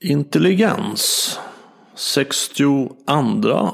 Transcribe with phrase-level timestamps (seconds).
[0.00, 1.38] Intelligens
[1.94, 2.92] 62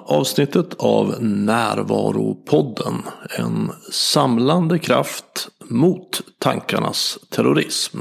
[0.06, 3.02] avsnittet av Närvaropodden.
[3.38, 7.98] En samlande kraft mot tankarnas terrorism.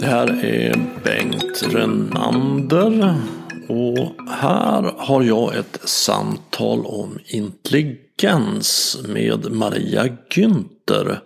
[0.00, 3.20] Det här är Bengt Renander.
[4.00, 11.18] Och här har jag ett samtal om intelligens med Maria Günther.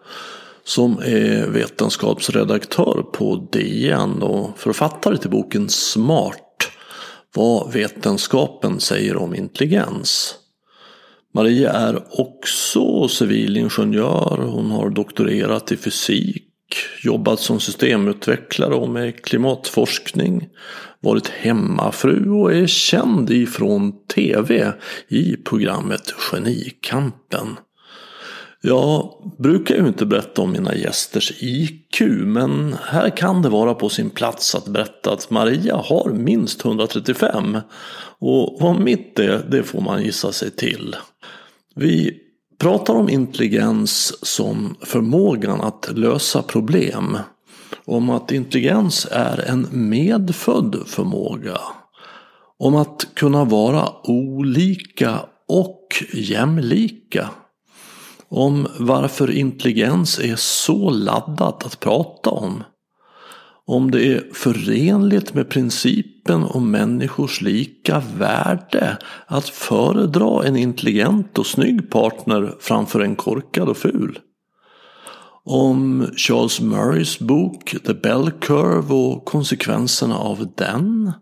[0.64, 6.68] Som är vetenskapsredaktör på DN och författare till boken Smart.
[7.34, 10.34] Vad vetenskapen säger om intelligens.
[11.34, 14.38] Maria är också civilingenjör.
[14.38, 16.47] Hon har doktorerat i fysik
[17.02, 20.48] jobbat som systemutvecklare och med klimatforskning,
[21.00, 24.72] varit hemmafru och är känd ifrån tv
[25.08, 27.56] i programmet Genikampen.
[28.60, 33.88] Jag brukar ju inte berätta om mina gästers IQ men här kan det vara på
[33.88, 37.58] sin plats att berätta att Maria har minst 135
[38.18, 40.96] och vad mitt är det får man gissa sig till.
[41.74, 42.20] Vi
[42.58, 47.18] pratar om intelligens som förmågan att lösa problem.
[47.84, 51.60] Om att intelligens är en medfödd förmåga.
[52.58, 57.30] Om att kunna vara olika och jämlika.
[58.28, 62.62] Om varför intelligens är så laddat att prata om
[63.68, 71.46] om det är förenligt med principen om människors lika värde att föredra en intelligent och
[71.46, 74.18] snygg partner framför en korkad och ful.
[75.44, 81.12] Om Charles Murrays bok The Bell Curve och konsekvenserna av den.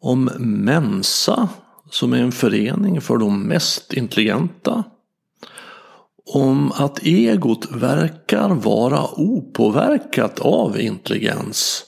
[0.00, 1.48] Om Mensa
[1.90, 4.84] som är en förening för de mest intelligenta
[6.26, 11.84] om att egot verkar vara opåverkat av intelligens.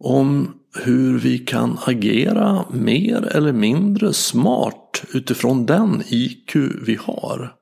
[0.00, 6.56] Om hur vi kan agera mer eller mindre smart utifrån den IQ
[6.86, 7.54] vi har.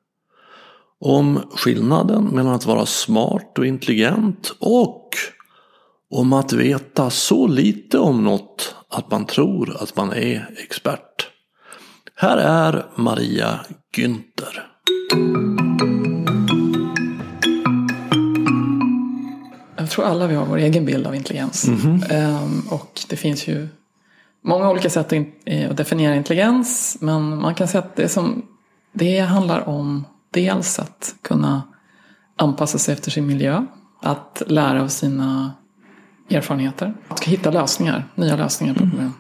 [1.01, 5.09] Om skillnaden mellan att vara smart och intelligent och
[6.11, 11.29] om att veta så lite om något att man tror att man är expert.
[12.15, 13.61] Här är Maria
[13.97, 15.70] Günther.
[19.91, 21.69] Jag tror alla vi har vår egen bild av intelligens.
[21.69, 22.69] Mm -hmm.
[22.69, 23.69] och det finns ju
[24.43, 25.13] många olika sätt
[25.71, 26.97] att definiera intelligens.
[27.01, 28.43] Men man kan säga att det, som,
[28.93, 31.63] det handlar om dels att kunna
[32.37, 33.67] anpassa sig efter sin miljö.
[34.03, 35.53] Att lära av sina
[36.31, 36.95] erfarenheter.
[37.09, 39.13] Att hitta lösningar, nya lösningar på problem.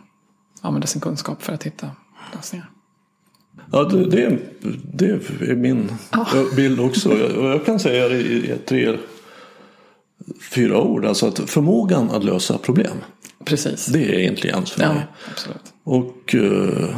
[0.60, 1.90] Använda sin kunskap för att hitta
[2.34, 2.70] lösningar.
[3.72, 4.38] Ja, det, det,
[4.92, 5.06] det
[5.50, 6.54] är min oh.
[6.56, 7.18] bild också.
[7.18, 8.96] Jag, jag kan säga det i tre,
[10.40, 11.04] fyra ord.
[11.04, 12.96] Alltså att förmågan att lösa problem.
[13.44, 13.86] Precis.
[13.86, 14.96] Det är intelligens för mig.
[14.96, 15.72] Ja, absolut.
[15.84, 16.96] Och uh,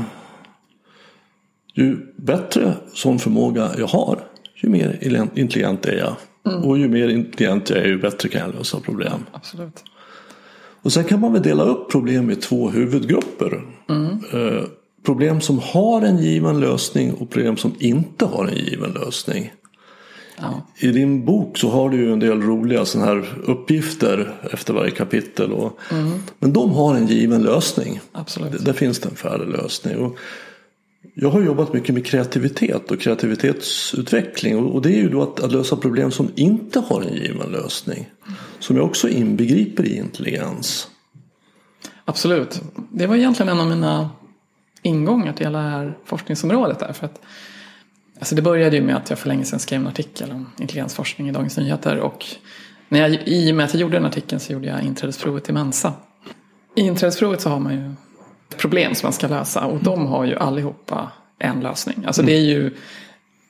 [1.75, 4.19] ju bättre sån förmåga jag har,
[4.55, 4.99] ju mer
[5.35, 6.17] intelligent är jag.
[6.53, 6.65] Mm.
[6.65, 9.27] Och ju mer intelligent jag är, ju bättre kan jag lösa problem.
[9.33, 9.85] Absolut.
[10.83, 13.63] Och sen kan man väl dela upp problem i två huvudgrupper.
[13.89, 14.25] Mm.
[14.35, 14.65] Uh,
[15.05, 19.53] problem som har en given lösning och problem som inte har en given lösning.
[20.37, 20.67] Ja.
[20.77, 24.91] I din bok så har du ju en del roliga sådana här uppgifter efter varje
[24.91, 25.53] kapitel.
[25.53, 26.19] Och, mm.
[26.39, 28.01] Men de har en given lösning.
[28.13, 28.65] Absolut.
[28.65, 29.99] Där finns det en färdig lösning.
[29.99, 30.19] Och
[31.15, 34.57] jag har jobbat mycket med kreativitet och kreativitetsutveckling.
[34.57, 38.11] Och det är ju då att, att lösa problem som inte har en given lösning.
[38.59, 40.89] Som jag också inbegriper i intelligens.
[42.05, 42.61] Absolut.
[42.91, 44.11] Det var egentligen en av mina
[44.83, 46.79] ingångar till hela det här forskningsområdet.
[46.79, 47.21] Där, för att,
[48.23, 51.29] alltså det började ju med att jag för länge sedan skrev en artikel om intelligensforskning
[51.29, 51.99] i Dagens Nyheter.
[51.99, 52.27] Och
[52.89, 55.55] när jag, i och med att jag gjorde den artikeln så gjorde jag inträdesprovet till
[55.55, 55.93] Mensa.
[56.77, 57.95] I inträdesprovet så har man ju
[58.57, 62.05] problem som man ska lösa och de har ju allihopa en lösning.
[62.07, 62.77] Alltså det är ju,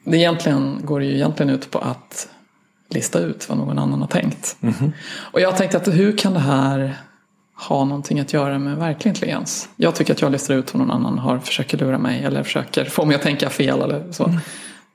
[0.05, 2.29] det egentligen, går det ju egentligen ut på att
[2.91, 4.57] lista ut vad någon annan har tänkt.
[4.61, 4.93] Mm.
[5.15, 6.97] Och jag tänkte att hur kan det här
[7.69, 9.69] ha någonting att göra med verklig intelligens.
[9.77, 12.85] Jag tycker att jag listar ut vad någon annan har, försöker lura mig eller försöker
[12.85, 14.25] få mig att tänka fel eller så.
[14.25, 14.41] Mm.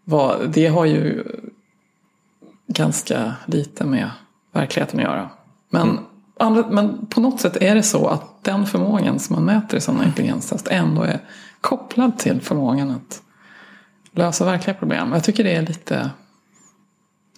[0.09, 1.23] Vad, det har ju
[2.67, 4.09] ganska lite med
[4.51, 5.29] verkligheten att göra.
[5.69, 6.03] Men, mm.
[6.39, 9.81] andra, men på något sätt är det så att den förmågan som man mäter i
[9.81, 11.19] sådana intelligenstest ändå är
[11.61, 13.21] kopplad till förmågan att
[14.11, 15.11] lösa verkliga problem.
[15.11, 16.09] Jag tycker det är lite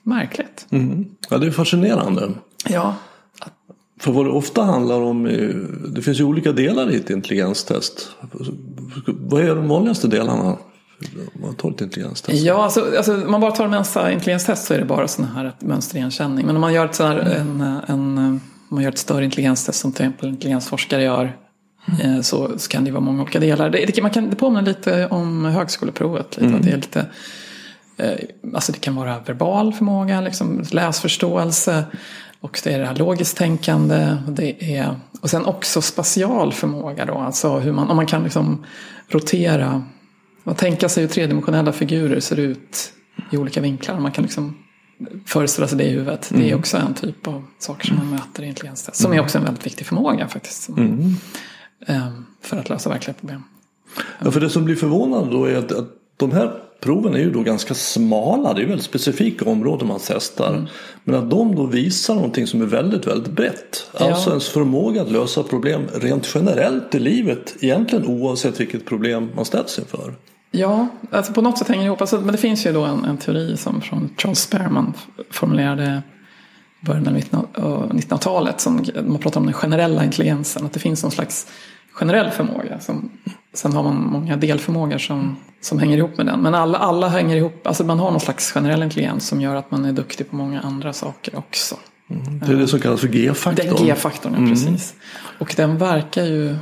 [0.04, 0.68] märkligt.
[0.70, 1.06] Mm.
[1.30, 2.32] Ja, det är fascinerande.
[2.68, 2.96] Ja.
[4.00, 5.24] För vad det ofta handlar om,
[5.96, 8.10] det finns ju olika delar i ett intelligenstest.
[9.08, 10.58] Vad är de vanligaste delarna
[11.42, 12.44] Man tar ett intelligenstest.
[12.44, 16.46] Ja, alltså, alltså, man bara tar Mensa intelligenstest så är det bara sådana här mönsterigenkänning.
[16.46, 18.42] Men om man gör ett, här, en, en, om
[18.76, 21.38] man gör ett större intelligenstest som till exempel intelligensforskare gör
[22.02, 22.24] mm.
[22.24, 23.70] så, så kan det vara många olika delar.
[23.70, 26.38] Det, det, man kan, det påminner lite om högskoleprovet.
[26.38, 26.62] Lite, mm.
[26.62, 27.06] det, är lite,
[27.98, 31.84] eh, alltså det kan vara verbal förmåga, liksom, läsförståelse.
[32.42, 34.18] Och det är det här logiskt tänkande.
[34.28, 37.14] Det är, och sen också spatial förmåga då.
[37.14, 38.66] Alltså hur man, om man kan liksom
[39.08, 39.84] rotera
[40.44, 42.94] och tänka sig hur tredimensionella figurer ser ut
[43.32, 44.00] i olika vinklar.
[44.00, 44.58] Man kan liksom
[45.26, 46.32] föreställa sig det i huvudet.
[46.32, 46.42] Mm.
[46.42, 46.60] Det är mm.
[46.60, 49.02] också en typ av saker som man möter i intelligenstest.
[49.02, 50.70] Som är också en väldigt viktig förmåga faktiskt.
[50.70, 51.16] Mm.
[51.88, 53.44] Ehm, för att lösa verkliga problem.
[54.20, 55.88] Ja, för det som blir förvånande då är att, att
[56.18, 58.54] de här proven är ju då ganska smala.
[58.54, 60.54] Det är väldigt specifika områden man testar.
[60.54, 60.68] Mm.
[61.04, 63.90] Men att de då visar någonting som är väldigt, väldigt brett.
[64.00, 64.12] Ja.
[64.12, 67.56] Alltså ens förmåga att lösa problem rent generellt i livet.
[67.60, 70.16] Egentligen oavsett vilket problem man ställs inför.
[70.52, 72.02] Ja, alltså på något sätt hänger det ihop.
[72.02, 74.94] Alltså, men det finns ju då en, en teori som från Charles Sperman
[75.32, 76.02] formulerade
[76.82, 77.14] i början av
[77.92, 78.62] 1900-talet.
[78.62, 80.66] Som man pratar om den generella intelligensen.
[80.66, 81.48] Att det finns någon slags
[82.00, 82.80] generell förmåga.
[82.80, 83.12] Som,
[83.54, 86.42] sen har man många delförmågor som, som hänger ihop med den.
[86.42, 87.68] Men alla, alla hänger ihop.
[87.68, 90.62] Alltså man har någon slags generell intelligens som gör att man är duktig på många
[90.62, 91.76] andra saker också.
[92.10, 92.40] Mm.
[92.40, 93.76] Det är det som kallas för G-faktorn.
[93.78, 94.50] Den G-faktorn, ja, mm.
[94.50, 94.94] precis.
[95.40, 96.56] Och den verkar ju...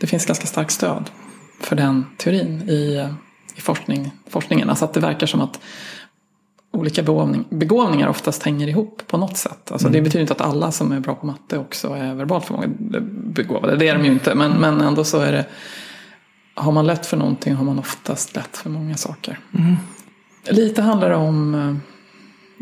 [0.00, 1.10] Det finns ganska starkt stöd
[1.60, 3.08] för den teorin i,
[3.56, 4.70] i forskning, forskningen.
[4.70, 5.60] Alltså att det verkar som att
[6.74, 9.72] olika begåvning, begåvningar oftast hänger ihop på något sätt.
[9.72, 9.92] Alltså mm.
[9.92, 12.50] Det betyder inte att alla som är bra på matte också är verbalt
[13.08, 13.76] begåvade.
[13.76, 14.34] Det är de ju inte.
[14.34, 15.46] Men, men ändå så är det.
[16.54, 19.38] Har man lätt för någonting har man oftast lätt för många saker.
[19.58, 19.76] Mm.
[20.48, 21.54] Lite handlar det om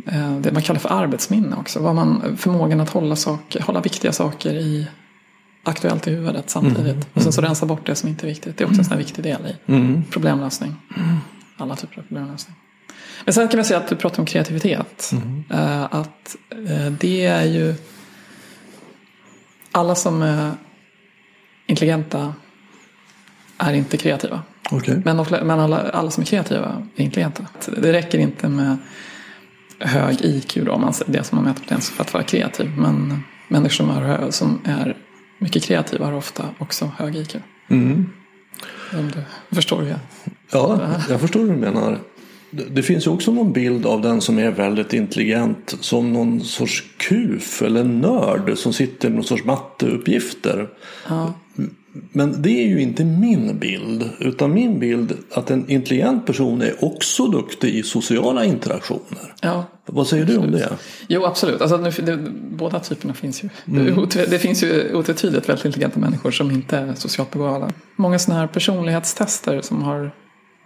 [0.07, 1.81] eh, det man kallar för arbetsminne också.
[1.81, 4.87] Vad man, förmågan att hålla, saker, hålla viktiga saker i
[5.65, 6.95] aktuellt i huvudet samtidigt.
[6.95, 7.07] Mm.
[7.15, 7.49] Och sen så mm.
[7.49, 8.57] rensa bort det som inte är viktigt.
[8.57, 10.05] Det är också en sån viktig del i mm.
[10.11, 10.75] problemlösning.
[10.97, 11.17] Mm.
[11.57, 12.57] Alla typer av problemlösning.
[13.25, 15.11] Men sen kan man säga att du pratar om kreativitet.
[15.13, 15.45] Mm.
[15.91, 16.37] Att
[16.69, 17.75] eh, det är ju
[19.73, 20.53] alla som är
[21.67, 22.35] intelligenta
[23.59, 24.43] är inte kreativa.
[24.71, 24.97] Okay.
[25.05, 27.47] Men, men alla, alla som är kreativa är intelligenta.
[27.77, 28.77] Det räcker inte med
[29.79, 32.71] hög IQ då, man, det som man mäter potens för att vara kreativ.
[32.79, 34.97] Men människor som är, som är
[35.39, 37.37] mycket kreativa har ofta också hög IQ.
[37.69, 38.11] Mm.
[38.93, 39.13] Om
[39.49, 39.99] du förstår hur jag...
[40.51, 41.99] Ja, jag förstår hur du menar.
[42.71, 46.85] Det finns ju också någon bild av den som är väldigt intelligent som någon sorts
[46.97, 50.69] kuf eller nörd som sitter med någon sorts matteuppgifter.
[51.09, 51.35] Ja.
[52.13, 54.11] Men det är ju inte min bild.
[54.19, 59.35] Utan min bild att en intelligent person är också duktig i sociala interaktioner.
[59.41, 60.43] Ja, Vad säger absolut.
[60.43, 60.77] du om det?
[61.09, 61.61] Jo absolut.
[61.61, 62.17] Alltså, det,
[62.51, 63.49] båda typerna finns ju.
[63.67, 64.07] Mm.
[64.15, 67.73] Det, det finns ju otvetydigt väldigt intelligenta människor som inte är socialt begåvade.
[67.97, 70.11] Många sådana här personlighetstester som har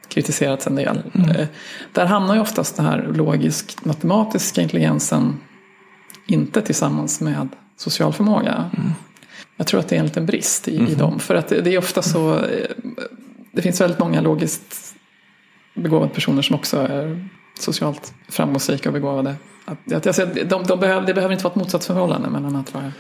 [0.09, 1.03] kritiserats en del.
[1.15, 1.31] Mm.
[1.31, 1.47] Eh,
[1.93, 5.41] där hamnar ju oftast den här logisk matematiska intelligensen
[6.27, 8.71] inte tillsammans med social förmåga.
[8.77, 8.93] Mm.
[9.57, 10.93] Jag tror att det är en liten brist i, mm.
[10.93, 11.19] i dem.
[11.19, 12.71] För att det, det är ofta så, eh,
[13.53, 14.95] det finns väldigt många logiskt
[15.75, 19.35] begåvade personer som också är socialt framgångsrika och begåvade.
[19.65, 22.93] Att, att, alltså, de, de behöver, det behöver inte vara ett motsatsförhållande mellan att vara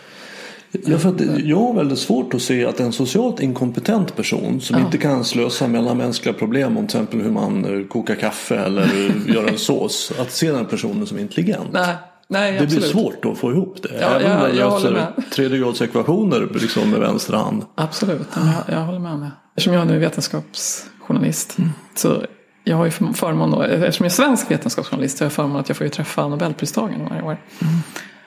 [0.70, 4.78] Ja, för att jag har väldigt svårt att se att en socialt inkompetent person som
[4.78, 4.84] ja.
[4.84, 8.88] inte kan slösa mellan mänskliga problem om till exempel hur man eh, kokar kaffe eller
[9.34, 10.12] gör en sås.
[10.18, 11.68] Att se den personen som intelligent.
[11.72, 11.96] Nej.
[12.28, 12.82] Nej, det absolut.
[12.82, 13.88] blir svårt att få ihop det.
[14.00, 17.62] Ja, Även om man löser tredjegradsekvationer liksom med vänster hand.
[17.74, 19.18] Absolut, jag, jag håller med.
[19.18, 19.30] Med.
[19.50, 21.58] Eftersom jag nu är vetenskapsjournalist.
[21.58, 21.70] Mm.
[21.94, 22.22] Så
[22.64, 25.68] jag har ju förmån, då, eftersom jag är svensk vetenskapsjournalist så har jag förmån att
[25.68, 27.40] jag får träffa Nobelpristagarna varje år.
[27.62, 27.74] Mm.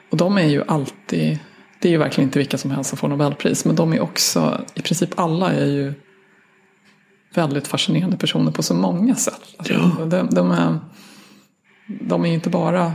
[0.09, 1.39] Och de är ju alltid
[1.81, 3.65] det är ju verkligen inte vilka som helst som får Nobelpris.
[3.65, 5.93] Men de är också, i princip alla är ju
[7.33, 9.41] väldigt fascinerande personer på så många sätt.
[9.57, 10.05] Alltså, ja.
[10.05, 10.79] de, de, är,
[11.87, 12.93] de är inte bara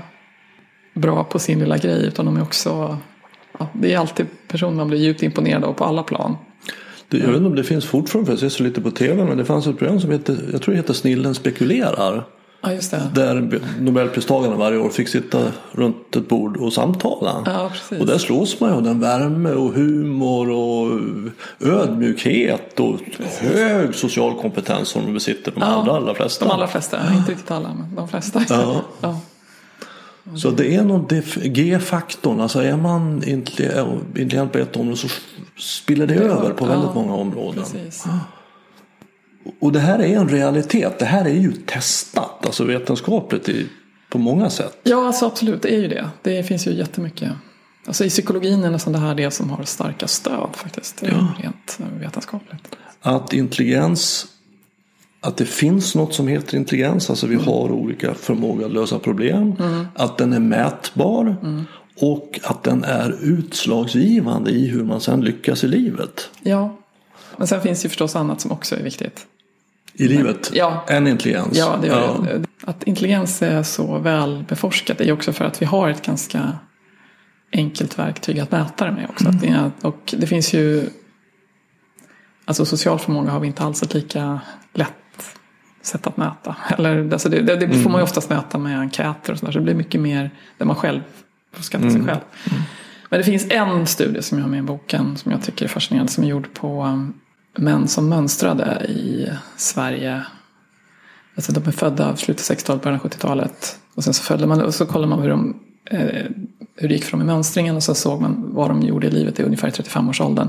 [0.95, 2.99] bra på sin lilla grej utan de är också,
[3.59, 6.37] ja, det är alltid personer man blir djupt imponerad av på alla plan.
[7.09, 9.39] jag vet inte om det finns fortfarande, för jag ser så lite på tv, men
[9.39, 12.25] det fanns ett program som heter, jag tror det heter Snillen spekulerar.
[12.65, 13.11] Ja, just det.
[13.15, 15.39] Där Nobelpristagarna varje år fick sitta
[15.73, 17.43] runt ett bord och samtala.
[17.47, 21.01] Ja, och där slås man ju av den värme och humor och
[21.61, 23.39] ödmjukhet och precis.
[23.39, 26.45] hög social kompetens som de besitter de ja, allra, allra flesta.
[26.45, 28.43] De allra flesta, inte riktigt alla men de flesta.
[28.49, 28.83] Ja.
[29.01, 29.21] ja.
[30.37, 35.09] Så det är nog G-faktorn, alltså är man intelligent på ett område så
[35.59, 37.65] spiller det, det över på väldigt många områden.
[37.65, 38.05] Precis.
[39.61, 40.99] Och det här är en realitet.
[40.99, 43.69] Det här är ju testat, alltså vetenskapligt i,
[44.11, 44.77] på många sätt.
[44.83, 45.63] Ja, alltså absolut.
[45.63, 46.11] Det är ju det.
[46.23, 47.31] Det finns ju jättemycket.
[47.87, 51.03] Alltså i psykologin är nästan det här det som har starka stöd faktiskt.
[51.03, 51.29] Ja.
[51.43, 52.77] Rent vetenskapligt.
[53.01, 54.27] Att intelligens
[55.21, 57.11] att det finns något som heter intelligens.
[57.11, 59.55] Alltså vi har olika förmåga att lösa problem.
[59.95, 61.37] Att den är mätbar.
[62.01, 66.31] Och att den är utslagsgivande i hur man sen lyckas i livet.
[66.43, 66.77] Ja.
[67.37, 69.27] Men sen finns det ju förstås annat som också är viktigt.
[69.95, 70.51] I livet?
[70.55, 70.85] Ja.
[70.89, 71.59] Än intelligens?
[71.59, 72.45] Ja, det gör det.
[72.65, 76.53] Att intelligens är så väl beforskat är också för att vi har ett ganska
[77.53, 79.25] enkelt verktyg att mäta det med också.
[79.31, 80.89] Det är, och det finns ju
[82.45, 84.41] Alltså social förmåga har vi inte alls ett lika
[84.73, 85.37] lätt
[85.83, 86.57] sätt att mäta.
[86.79, 89.53] Eller, alltså det, det, det får man ju oftast mäta med enkäter och sådär.
[89.53, 91.01] Så det blir mycket mer där man själv
[91.53, 92.21] får skatta sig själv.
[93.11, 95.69] Men det finns en studie som jag har med i boken som jag tycker är
[95.69, 96.13] fascinerande.
[96.13, 97.15] Som är gjord på um,
[97.57, 100.25] män som mönstrade i Sverige.
[101.37, 103.79] Alltså de är födda slutet av 60-talet, början av 70-talet.
[103.95, 106.25] Och sen så följde man och så kollade man hur, de, eh,
[106.77, 107.77] hur det gick för dem i mönstringen.
[107.77, 110.49] Och så såg man vad de gjorde i livet i ungefär 35-årsåldern.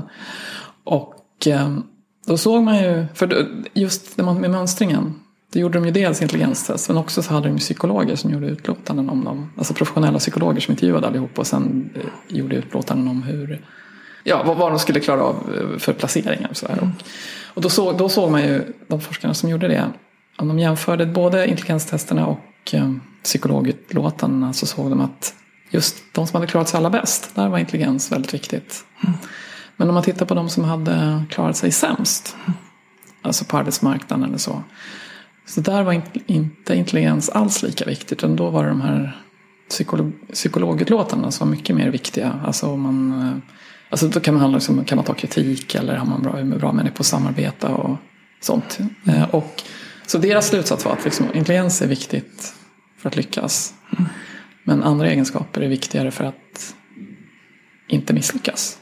[0.84, 1.78] Och eh,
[2.26, 5.14] då såg man ju, för just man med mönstringen.
[5.52, 8.46] Det gjorde de ju dels intelligenstest men också så hade de ju psykologer som gjorde
[8.46, 9.52] utlåtanden om dem.
[9.56, 13.60] Alltså professionella psykologer som intervjuade allihop och sen eh, gjorde utlåtanden om hur
[14.28, 16.48] Ja, vad, vad de skulle klara av eh, för placeringar.
[16.50, 16.78] Och, så där.
[16.80, 16.88] och,
[17.54, 19.90] och då, såg, då såg man ju, de forskarna som gjorde det,
[20.38, 22.92] om de jämförde både intelligenstesterna och eh,
[23.22, 25.34] psykologutlåtandena så såg de att
[25.70, 28.84] just de som hade klarat sig allra bäst, där var intelligens väldigt viktigt.
[29.76, 32.36] Men om man tittar på de som hade klarat sig sämst,
[33.22, 34.62] alltså på arbetsmarknaden eller så,
[35.46, 39.22] så där var inte, inte intelligens alls lika viktigt, utan då var det de här
[39.70, 42.40] psykolog, psykologutlåtandena som var mycket mer viktiga.
[42.44, 43.56] Alltså om man eh,
[43.90, 46.58] Alltså då kan man, handla om, kan man ta kritik eller har man bra, hur
[46.58, 47.96] bra människor på att samarbeta och
[48.40, 48.78] sånt.
[49.06, 49.62] Eh, och,
[50.06, 52.54] så deras slutsats var att liksom, intelligens är viktigt
[52.98, 53.74] för att lyckas.
[54.64, 56.74] Men andra egenskaper är viktigare för att
[57.88, 58.78] inte misslyckas.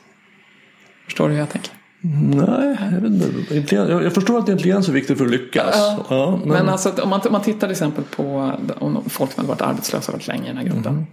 [1.05, 1.73] Förstår du hur jag tänker?
[2.07, 3.55] Nej, jag, vet inte.
[3.55, 5.75] Intelligens- jag, förstår att intelligens är viktigt för att lyckas.
[5.75, 6.07] Ja.
[6.09, 9.41] Ja, men, Men alltså, om, man, om man tittar till exempel på om folk som
[9.41, 11.07] hade varit arbetslösa väldigt länge i den här gruppen.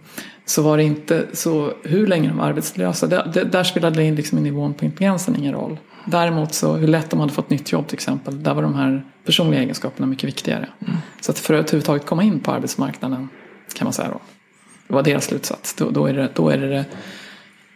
[0.45, 3.07] Så var det inte så hur länge de var arbetslösa.
[3.07, 5.77] Det, det, där spelade det liksom nivån på intelligensen ingen roll.
[6.05, 8.43] Däremot så hur lätt de hade fått nytt jobb till exempel.
[8.43, 10.67] Där var de här personliga egenskaperna mycket viktigare.
[11.21, 13.29] Så att för att överhuvudtaget komma in på arbetsmarknaden
[13.75, 14.19] kan man säga då.
[14.88, 15.74] Det var deras slutsats.
[15.74, 16.86] Då, då, är, det, då är det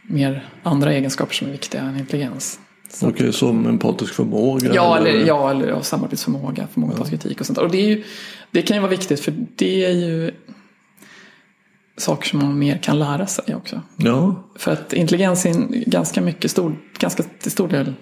[0.02, 2.60] mer andra egenskaper som är viktiga än intelligens.
[2.90, 4.74] Så Okej, som empatisk förmåga?
[4.74, 7.58] Ja, eller, ja, eller ja, samarbetsförmåga, förmåga att ta kritik och sånt.
[7.58, 8.04] Och det, är ju,
[8.52, 10.32] det kan ju vara viktigt för det är ju
[11.98, 13.82] saker som man mer kan lära sig också.
[13.98, 15.54] Ja, För att intelligens är
[15.90, 17.94] ganska mycket stor, ganska till stor del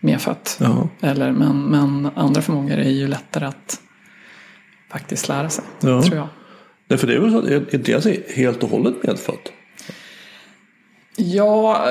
[0.00, 0.56] medfött.
[0.60, 3.80] ja, Eller, men, men andra förmågor är ju lättare att
[4.90, 6.02] faktiskt lära sig, Ja.
[6.02, 6.28] tror jag.
[6.88, 9.52] Nej, för det är väl så att intelligens är helt och hållet medfött?
[11.16, 11.88] Ja,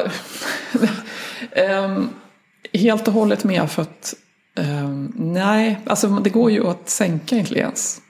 [1.52, 2.10] ehm,
[2.74, 4.14] helt och hållet medfött.
[4.56, 8.02] Um, nej, alltså det går ju att sänka intelligens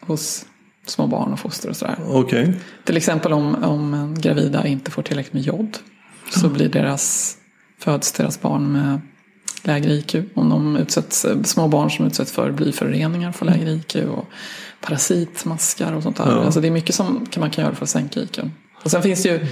[0.00, 0.44] hos
[0.86, 1.96] små barn och foster och sådär.
[2.08, 2.54] Okej.
[2.84, 5.78] Till exempel om, om en gravida inte får tillräckligt med jod
[6.30, 7.36] så blir deras,
[7.78, 9.00] föds deras barn med
[9.62, 10.14] lägre IQ.
[10.34, 14.24] Om de utsätts, små barn som utsätts för blyföroreningar får lägre IQ och
[14.80, 16.26] parasitmaskar och sånt där.
[16.26, 16.44] Ja.
[16.44, 18.38] Alltså det är mycket som man kan göra för att sänka IQ.
[18.84, 19.46] Och sen finns det ju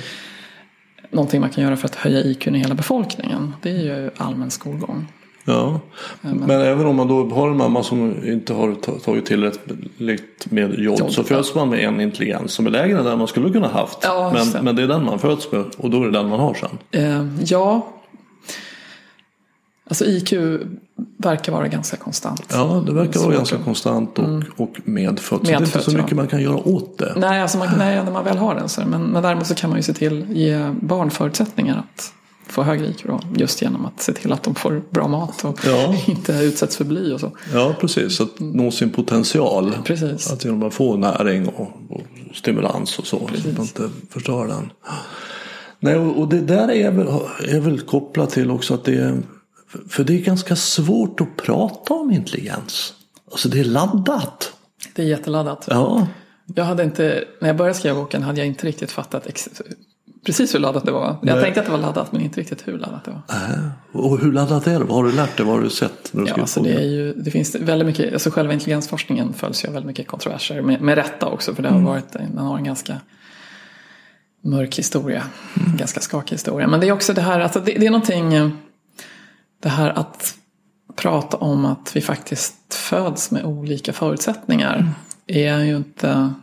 [1.10, 3.54] någonting man kan göra för att höja IQ i hela befolkningen.
[3.62, 5.06] Det är ju allmän skolgång.
[5.44, 5.80] Ja.
[6.20, 10.78] Men även om man då har en mamma som inte har ta- tagit tillräckligt med
[10.78, 13.50] jod Jod, så föds man med en intelligens som är lägre än den man skulle
[13.50, 13.98] kunna haft.
[14.02, 16.40] Ja, men, men det är den man föds med och då är det den man
[16.40, 16.78] har sen.
[16.90, 17.86] Eh, ja,
[19.90, 20.32] alltså IQ
[21.16, 22.42] verkar vara ganska konstant.
[22.52, 25.40] Ja, det verkar vara ganska att- konstant och, och medfött.
[25.40, 26.16] Så det är inte så mycket ja.
[26.16, 27.14] man kan göra åt det.
[27.16, 28.80] Nej, alltså man, nej, när man väl har den så.
[28.86, 32.12] Men, men däremot så kan man ju se till ge barn förutsättningar att
[32.46, 33.20] få högre IQ då.
[33.36, 35.94] Just genom att se till att de får bra mat och Ja.
[36.06, 37.30] inte utsätts för bly och så.
[37.52, 38.20] Ja, precis.
[38.20, 39.72] Att nå sin potential.
[39.84, 40.32] Precis.
[40.32, 42.02] Att genom att få näring och, och
[42.34, 43.18] stimulans och så.
[43.18, 44.72] Så att man inte förstör den.
[45.80, 47.06] Nej, och det där är väl,
[47.48, 49.22] är väl kopplat till också att det är...
[49.88, 52.94] För det är ganska svårt att prata om intelligens.
[53.30, 54.52] Alltså det är laddat.
[54.94, 55.66] Det är jätteladdat.
[55.70, 56.06] Ja,
[56.54, 59.26] Jag hade inte, när jag började skriva boken hade jag inte riktigt fattat
[60.26, 61.16] precis hur laddat det var.
[61.22, 61.42] Jag Nej.
[61.42, 63.22] tänkte att det var laddat men inte riktigt hur laddat det var.
[63.92, 64.84] och hur laddat är det?
[64.84, 65.46] Vad har du lärt dig?
[65.46, 66.12] Vad har du sett?
[66.12, 69.64] När du Ja, alltså det, är ju, det finns väldigt mycket, alltså själva intelligensforskningen följs
[69.64, 70.62] ju av väldigt mycket kontroverser.
[70.62, 72.96] Med, med rätta också, för det har varit, den har en ganska
[74.44, 75.22] mörk historia.
[75.66, 76.66] En ganska skakig historia.
[76.66, 78.48] Men det är också det här, alltså det, det är någonting, eh,
[79.60, 80.34] det här att
[80.96, 84.90] prata om att vi faktiskt föds med olika förutsättningar.
[85.26, 86.34] Är ju inte,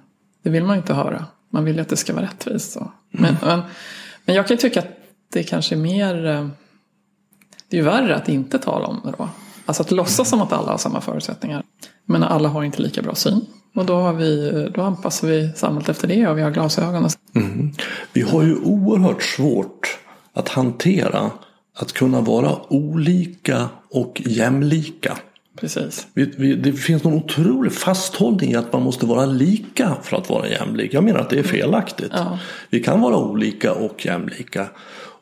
[0.44, 1.26] det vill man ju inte höra.
[1.50, 2.72] Man vill ju att det ska vara rättvist.
[2.72, 2.92] Så.
[3.12, 3.62] Men, men,
[4.26, 4.98] men jag kan ju tycka att
[5.34, 6.48] det kanske är mer, eh,
[7.70, 9.30] det är ju värre att inte tala om det då.
[9.66, 11.64] Alltså att låtsas som att alla har samma förutsättningar.
[12.06, 13.46] Men alla har inte lika bra syn.
[13.76, 17.10] Och då, har vi, då anpassar vi samhället efter det och vi har glasögon.
[17.36, 17.74] Mm.
[18.14, 20.00] Vi har ju oerhört svårt
[20.34, 21.32] att hantera
[21.78, 25.18] att kunna vara olika och jämlika.
[25.60, 26.08] Precis.
[26.14, 30.30] Vi, vi, det finns någon otrolig fasthållning i att man måste vara lika för att
[30.30, 30.94] vara jämlik.
[30.94, 32.12] Jag menar att det är felaktigt.
[32.14, 32.40] Ja.
[32.70, 34.68] Vi kan vara olika och jämlika.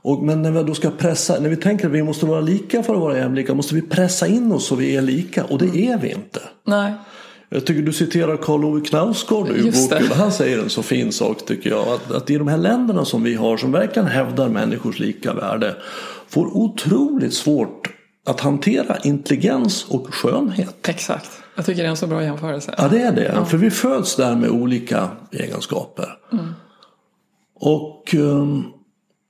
[0.02, 2.84] Och, men när vi då ska pressa, när vi tänker att vi måste vara lika
[2.84, 5.88] för att vara jämlika måste vi pressa in oss så vi är lika och det
[5.88, 6.40] är vi inte.
[6.68, 6.94] Nej.
[7.50, 9.90] Jag tycker du citerar Karl Ove Knausgård det.
[9.90, 10.08] boken.
[10.12, 11.88] Han säger en så fin sak tycker jag.
[11.88, 15.76] Att, att i de här länderna som vi har som verkligen hävdar människors lika värde
[16.36, 17.94] får otroligt svårt
[18.26, 20.88] att hantera intelligens och skönhet.
[20.88, 21.30] Exakt.
[21.56, 22.76] Jag tycker det är en så bra jämförelse.
[22.78, 23.46] Ja det är det.
[23.46, 26.18] För vi föds där med olika egenskaper.
[27.60, 28.64] Och um,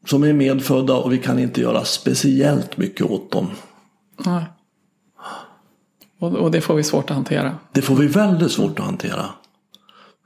[0.05, 3.47] som är medfödda och vi kan inte göra speciellt mycket åt dem.
[4.25, 4.43] Nej.
[6.19, 7.55] Och, och det får vi svårt att hantera.
[7.71, 9.25] Det får vi väldigt svårt att hantera.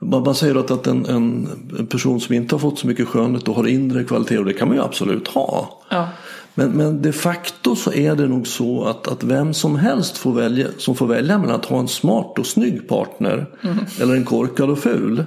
[0.02, 3.08] Man man säger att, att en, en, en person som inte har fått så mycket
[3.08, 5.82] skönhet och har inre kvaliteter, och det kan man ju absolut ha.
[5.90, 6.08] Ja.
[6.54, 10.32] Men, men de facto så är det nog så att, att vem som helst får
[10.32, 13.46] välja, som får välja mellan att ha en smart och snygg partner
[14.00, 15.24] eller en korkad och ful.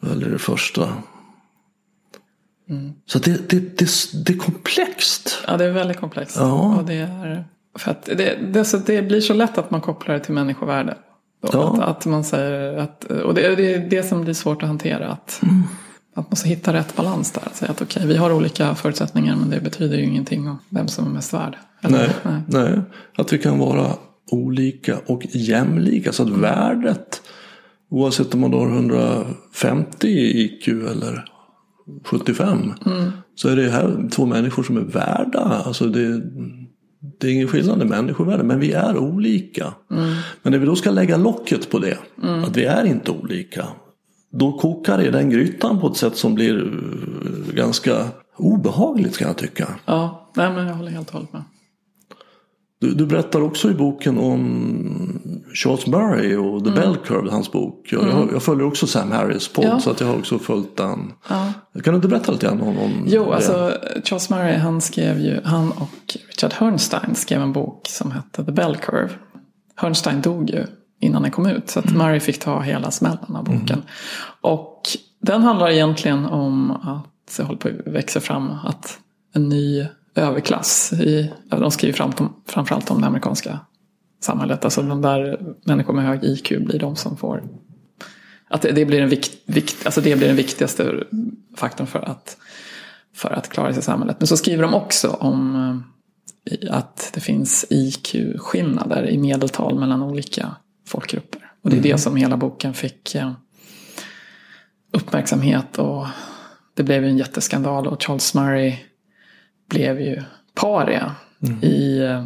[0.00, 0.88] Väljer det första.
[3.06, 3.88] Så det, det, det,
[4.26, 5.42] det är komplext.
[5.46, 6.36] ja, det är väldigt komplext.
[6.36, 6.76] Ja.
[6.76, 7.44] Och det, är,
[7.78, 10.96] för att det, det, så det blir så lätt att man kopplar det till människovärde.
[11.52, 11.72] Ja.
[11.72, 15.08] Att, att man säger att, och det, det är det som blir svårt att hantera.
[15.08, 15.40] Att,
[16.14, 17.42] att man måste hitta rätt balans där.
[17.52, 21.06] Säga att okej, vi har olika förutsättningar men det betyder ju ingenting om vem som
[21.06, 21.56] är mest värd.
[21.80, 22.80] Eller- Nej, nej.
[23.16, 23.86] Att vi kan vara
[24.30, 26.12] olika och jämlika.
[26.12, 27.22] Så att värdet,
[27.90, 31.24] oavsett om man har 150 i IQ eller
[32.04, 32.72] 75.
[33.34, 35.40] Så är det här två människor som är värda.
[35.40, 36.20] Alltså det,
[37.20, 38.42] det är ingen skillnad i människovärde.
[38.42, 39.74] Men vi är olika.
[40.42, 41.98] Men när vi då ska lägga locket på det.
[42.46, 43.66] Att vi är inte olika.
[44.32, 49.28] Då kokar det i den grytan på ett sätt som blir eh, ganska obehagligt kan
[49.28, 49.68] jag tycka.
[49.84, 51.42] Ja, nej, men jag håller helt och hållet med.
[52.80, 55.20] Du, du berättar också i boken om
[55.54, 57.88] Charles Murray och The Bell Curve, hans bok.
[57.92, 59.80] Jag, jag, jag följer också Sam Harris podd Ja.
[59.80, 61.12] så att jag har också följt den.
[61.28, 61.52] Ja.
[61.84, 63.34] Kan du inte berätta lite grann om, om Jo, det?
[63.34, 63.72] alltså
[64.04, 68.52] Charles Murray han skrev ju, han och Richard Herrnstein skrev en bok som hette The
[68.52, 69.10] Bell Curve.
[69.76, 70.66] Herrnstein dog ju
[71.02, 73.82] innan den kom ut så att Murray fick ta hela smällen av boken.
[74.40, 74.80] Och
[75.20, 78.98] den handlar egentligen om att det håller på att växa fram att
[79.34, 82.12] en ny överklass, i, de skriver fram,
[82.46, 83.58] framförallt om det amerikanska
[84.20, 87.42] samhället, alltså de där människor med hög IQ blir de som får
[88.52, 91.04] att det, blir en vikt, vikt, alltså det blir den viktigaste
[91.56, 92.36] faktorn för att,
[93.14, 94.16] för att klara sig i samhället.
[94.18, 95.56] Men så skriver de också om
[96.50, 101.52] eh, att det finns IQ-skillnader i medeltal mellan olika folkgrupper.
[101.62, 103.32] Och det är det som hela boken fick eh,
[104.92, 106.06] uppmärksamhet och
[106.74, 108.76] det blev ju en jätteskandal och Charles Murray
[109.68, 110.22] blev ju
[110.54, 111.14] paria
[111.62, 112.24] i, eh,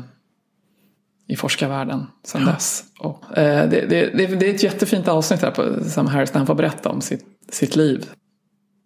[1.28, 2.84] i forskarvärlden sedan dess.
[2.98, 6.46] Och, eh, det, det, det, är ett jättefint avsnitt här på Sam Harris där han
[6.46, 8.06] får berätta om sitt, sitt liv.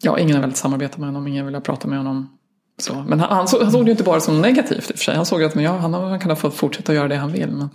[0.02, 2.36] Ja, ingen har velat samarbeta med honom, ingen vill prata med honom.
[2.78, 2.94] Så.
[3.08, 5.04] Men han, han, såg, han såg det ju inte bara som negativt i och för
[5.04, 5.16] sig.
[5.16, 7.50] Han såg att men ja, han, han kan få fortsätta göra det han vill.
[7.50, 7.68] Men,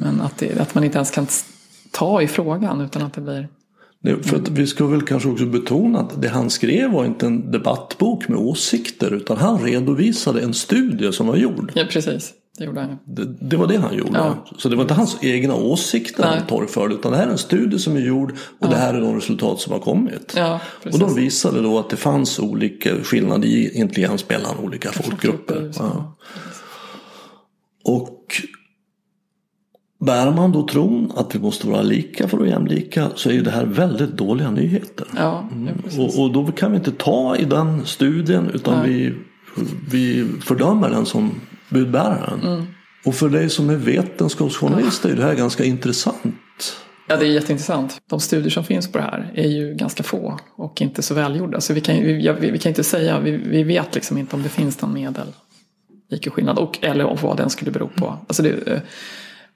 [0.00, 1.26] men att, det, att man inte ens kan
[1.90, 3.48] ta i frågan utan att det blir...
[4.02, 7.26] Det, för att vi ska väl kanske också betona att det han skrev var inte
[7.26, 11.72] en debattbok med åsikter utan han redovisade en studie som var gjord.
[11.74, 12.32] Ja, precis.
[12.58, 12.98] Det gjorde han.
[13.04, 14.18] Det, det var det han gjorde.
[14.18, 14.46] Ja.
[14.58, 16.38] Så det var inte hans egna åsikter Nej.
[16.38, 19.00] han torgförde utan det här är en studie som är gjord och det här är
[19.00, 20.34] de resultat som har kommit.
[20.36, 20.60] Ja,
[20.92, 25.72] och de visade då att det fanns olika skillnader i intelligens mellan olika folkgrupper.
[25.78, 26.16] Ja.
[27.84, 28.42] Och
[30.00, 33.42] bär man då tron att vi måste vara lika för att jämlika så är ju
[33.42, 35.06] det här väldigt dåliga nyheter.
[35.16, 35.48] Ja,
[35.84, 35.98] precis.
[35.98, 39.14] Och, och då kan vi inte ta i den studien utan vi,
[39.90, 42.40] vi fördömer den som budbäraren.
[42.40, 42.66] Mm.
[43.04, 46.34] Och för dig som är vetenskapsjournalist är det här ganska intressant.
[47.08, 48.00] Ja, det är jätteintressant.
[48.10, 51.60] De studier som finns på det här är ju ganska få och inte så välgjorda.
[51.60, 54.48] Så vi kan, vi, vi, kan inte säga, vi, vi vet liksom inte om det
[54.48, 55.26] finns någon medel
[56.12, 58.18] IQ-skillnad och eller vad den skulle bero på.
[58.26, 58.80] Alltså det, eh,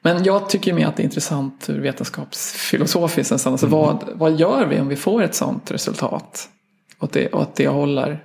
[0.04, 3.52] men jag tycker mer att det är intressant ur vetenskapsfilosofiskt nästan.
[3.52, 6.48] Alltså vad, vad gör vi om vi får ett sånt resultat?
[6.98, 8.24] Och att det, och att det håller.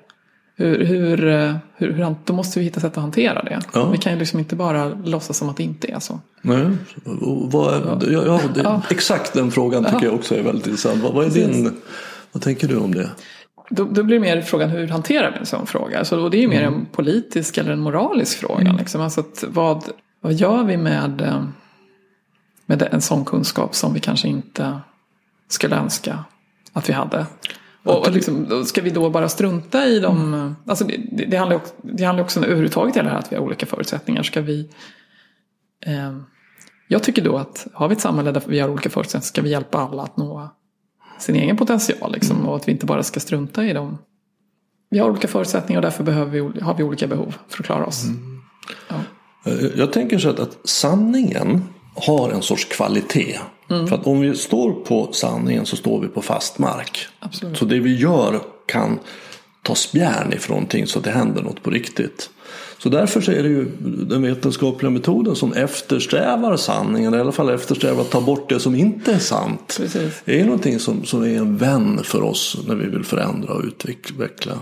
[0.56, 3.62] Hur, hur, hur, hur, då måste vi hitta sätt att hantera det.
[3.74, 3.90] Ja.
[3.90, 6.20] Vi kan ju liksom inte bara låtsas som att det inte är så.
[6.42, 6.68] Nej,
[7.52, 8.22] vad, ja.
[8.26, 8.82] Ja, det.
[8.90, 11.04] Exakt den frågan tycker jag också är väldigt intressant.
[11.04, 11.72] Vad, vad, är din,
[12.32, 13.10] vad tänker du om det?
[13.70, 16.06] Då, då blir det mer frågan hur hanterar vi en sån fråga?
[16.06, 18.76] Så, och det är ju mer en politisk eller en moralisk fråga.
[18.80, 19.02] Liksom.
[19.02, 19.84] Alltså att vad,
[20.22, 21.44] vad gör vi med, eh,
[22.70, 24.80] med en sån kunskap som vi kanske inte
[25.48, 26.24] skulle önska
[26.74, 27.26] att vi hade?
[27.84, 30.34] Och, och liksom, ska vi då bara strunta i dem?
[30.34, 30.56] Mm.
[30.66, 33.44] Alltså det, det, handlar också, det handlar också överhuvudtaget om det här att vi har
[33.44, 34.24] olika förutsättningar.
[34.24, 34.70] Ska vi,
[35.86, 36.18] eh,
[36.88, 39.50] jag tycker då att har vi ett samhälle där vi har olika förutsättningar ska vi
[39.50, 40.50] hjälpa alla att nå
[41.20, 42.12] sin egen potential.
[42.12, 42.50] Liksom, mm.
[42.50, 43.98] Och att vi inte bara ska strunta i dem.
[44.90, 47.86] Vi har olika förutsättningar och därför behöver vi, har vi olika behov för att klara
[47.86, 48.06] oss.
[48.08, 48.42] Mm.
[48.88, 48.96] Ja.
[49.76, 51.64] Jag tänker så att, att sanningen
[51.96, 53.40] har en sorts kvalitet.
[53.70, 53.88] Mm.
[53.88, 57.08] För att om vi står på sanningen så står vi på fast mark.
[57.20, 57.58] Absolut.
[57.58, 59.00] Så det vi gör kan
[59.64, 62.30] ta spjärn ifrån någonting så att det händer något på riktigt.
[62.78, 67.50] Så därför så är det ju den vetenskapliga metoden som eftersträvar sanningen, i alla fall
[67.50, 69.76] eftersträvar att ta bort det som inte är sant.
[69.78, 70.22] Precis.
[70.26, 73.64] Det är någonting som, som är en vän för oss när vi vill förändra och
[73.64, 74.60] utveckla.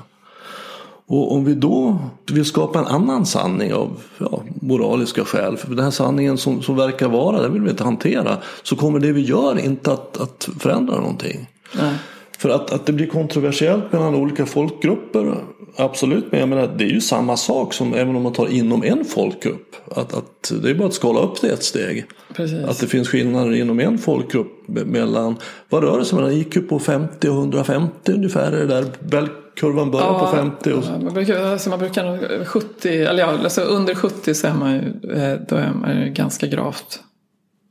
[1.09, 1.97] Och om vi då
[2.31, 6.75] vill skapa en annan sanning av ja, moraliska skäl, för den här sanningen som, som
[6.75, 10.49] verkar vara, den vill vi inte hantera, så kommer det vi gör inte att, att
[10.59, 11.49] förändra någonting.
[11.75, 11.93] Nej.
[12.37, 15.37] För att, att det blir kontroversiellt mellan olika folkgrupper,
[15.75, 18.83] absolut, men jag menar, det är ju samma sak som även om man tar inom
[18.83, 19.75] en folkgrupp.
[19.91, 22.05] Att, att det är bara att skala upp det ett steg.
[22.33, 22.63] Precis.
[22.63, 25.35] Att det finns skillnader inom en folkgrupp mellan,
[25.69, 29.91] vad rör det sig mellan IQ på 50 och 150 ungefär, är det där kurvan
[29.91, 30.71] börjar ja, på 50.
[30.71, 31.03] Och.
[31.03, 35.11] Man brukar, alltså man brukar 70, eller ja, alltså under 70 så är man ju,
[35.11, 36.99] eh, då är man ju ganska gravt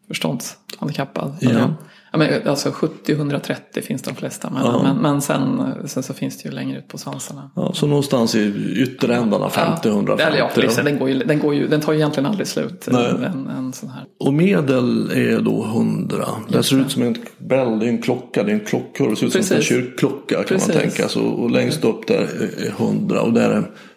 [0.08, 1.36] förståndshandikappad.
[1.40, 1.74] Ja.
[2.16, 4.50] Ja, men, alltså 70-130 finns de flesta.
[4.50, 4.82] Men, ja.
[4.82, 7.50] men, men sen, sen, så finns det ju längre ut på svansarna.
[7.56, 10.16] Ja, så någonstans i ytterändarna 50-150.
[10.18, 12.88] Ja, ja, liksom, den, går ju, den, går ju, den tar ju egentligen aldrig slut.
[12.88, 14.04] En, en sån här.
[14.20, 16.24] Och medel är då 100.
[16.48, 19.10] Det ser ut som en bell, det är en klocka, det är en klockkurva.
[19.10, 19.48] Det ser ut Precis.
[19.48, 20.74] som en kyrkklocka kan Precis.
[20.74, 21.22] man tänka sig.
[21.22, 23.50] Och längst upp där är 100 och där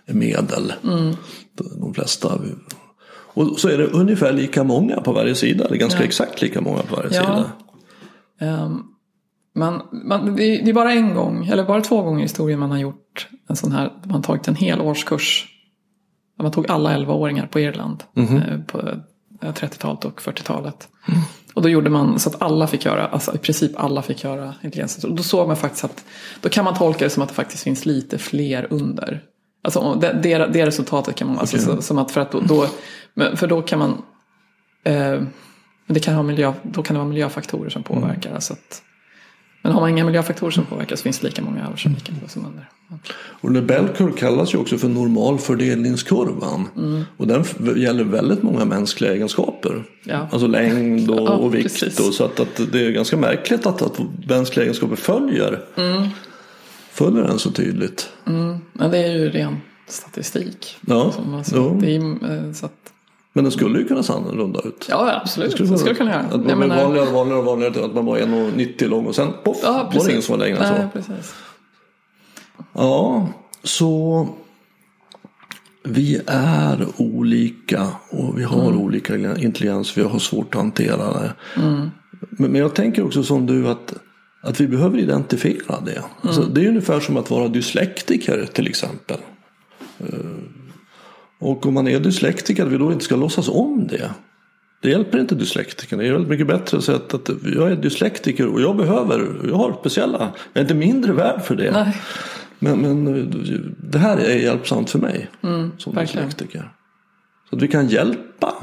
[0.05, 0.73] är medel.
[0.84, 1.15] Mm.
[1.82, 2.39] De flesta
[3.34, 5.65] och så är det ungefär lika många på varje sida.
[5.65, 6.05] Eller ganska ja.
[6.05, 7.21] exakt lika många på varje ja.
[7.21, 7.51] sida.
[8.39, 8.95] Um,
[9.56, 12.78] man, man, det, är bara en gång, eller bara två gånger i historien man har
[12.78, 15.47] gjort en sån här, man tagit en hel årskurs.
[16.41, 18.82] Man tog alla 11-åringar på Irland mm på
[19.41, 20.88] 30-talet och 40-talet.
[21.08, 21.21] Mm.
[21.54, 24.54] Och då gjorde man så att alla fick göra, alltså i princip alla fick göra
[24.62, 25.04] intelligens.
[25.04, 26.06] Och då såg man faktiskt att,
[26.41, 29.23] då kan man tolka det som att det faktiskt finns lite fler under.
[29.63, 31.41] Alltså det, det, det resultatet kan man, okay.
[31.41, 32.67] alltså, som att för att då, då
[33.36, 34.02] för då kan man
[34.84, 35.21] eh,
[35.89, 38.30] men det kan ha miljö, då kan det vara miljöfaktorer som påverkar.
[38.30, 38.36] Mm.
[38.36, 38.82] Alltså att,
[39.62, 42.12] men har man inga miljöfaktorer som påverkar så finns det lika många över som lika
[42.12, 42.69] många som under.
[43.13, 46.67] Och Bell kallas ju också för normalfördelningskurvan.
[46.78, 47.04] Mm.
[47.17, 47.43] Och den
[47.75, 49.84] gäller väldigt många mänskliga egenskaper.
[50.04, 50.28] Ja.
[50.32, 51.99] Alltså längd och, ja, och vikt.
[51.99, 56.08] Och så att, att, det är ganska märkligt att, att mänskliga egenskaper följer, mm.
[56.91, 58.10] följer den så tydligt.
[58.28, 58.58] Mm.
[58.73, 60.78] Men det är ju ren statistik.
[60.88, 61.13] Ja.
[61.34, 62.93] Alltså, det är, eh, så att,
[63.39, 64.86] men den skulle ju kunna se annorlunda ut.
[64.89, 65.49] Ja, absolut.
[65.49, 66.21] Det skulle, det skulle kunna göra.
[66.21, 67.86] Att man blev vanligare och vanligare och vanligare.
[67.86, 70.58] Att man var 1,90 lång och sen poff, ja, var det ingen som var längre
[70.58, 70.99] än så.
[70.99, 71.34] Precis.
[72.73, 73.28] Ja,
[73.63, 74.28] så
[75.84, 78.82] vi är olika och vi har mm.
[78.82, 79.97] olika intelligens.
[79.97, 81.34] Vi har svårt att hantera det.
[81.56, 81.89] Mm.
[82.30, 83.93] Men, men jag tänker också som du att,
[84.43, 85.97] att vi behöver identifiera det.
[85.97, 86.04] Alltså, mm.
[86.21, 89.17] Alltså, det är ungefär som att vara dyslektiker till exempel.
[91.39, 94.12] Och om man är dyslektiker att vi då inte ska låtsas om det.
[94.82, 95.97] Det hjälper inte dyslektiker.
[95.97, 99.47] Det är väldigt mycket bättre att säga att, att jag är dyslektiker och jag behöver,
[99.47, 100.19] jag har speciella,
[100.54, 101.71] jag är inte mindre värd för det.
[101.71, 102.02] Nej.
[102.60, 103.06] Men, men
[103.78, 106.28] det här är hjälpsamt för mig mm, som verkligen.
[106.28, 106.71] dyslektiker.
[107.49, 108.54] Så att vi kan hjälpa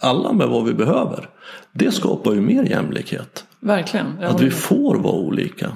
[0.00, 1.28] alla med vad vi behöver.
[1.72, 3.46] Det skapar ju mer jämlikhet.
[3.60, 4.24] Verkligen.
[4.24, 5.66] Att vi får vara olika.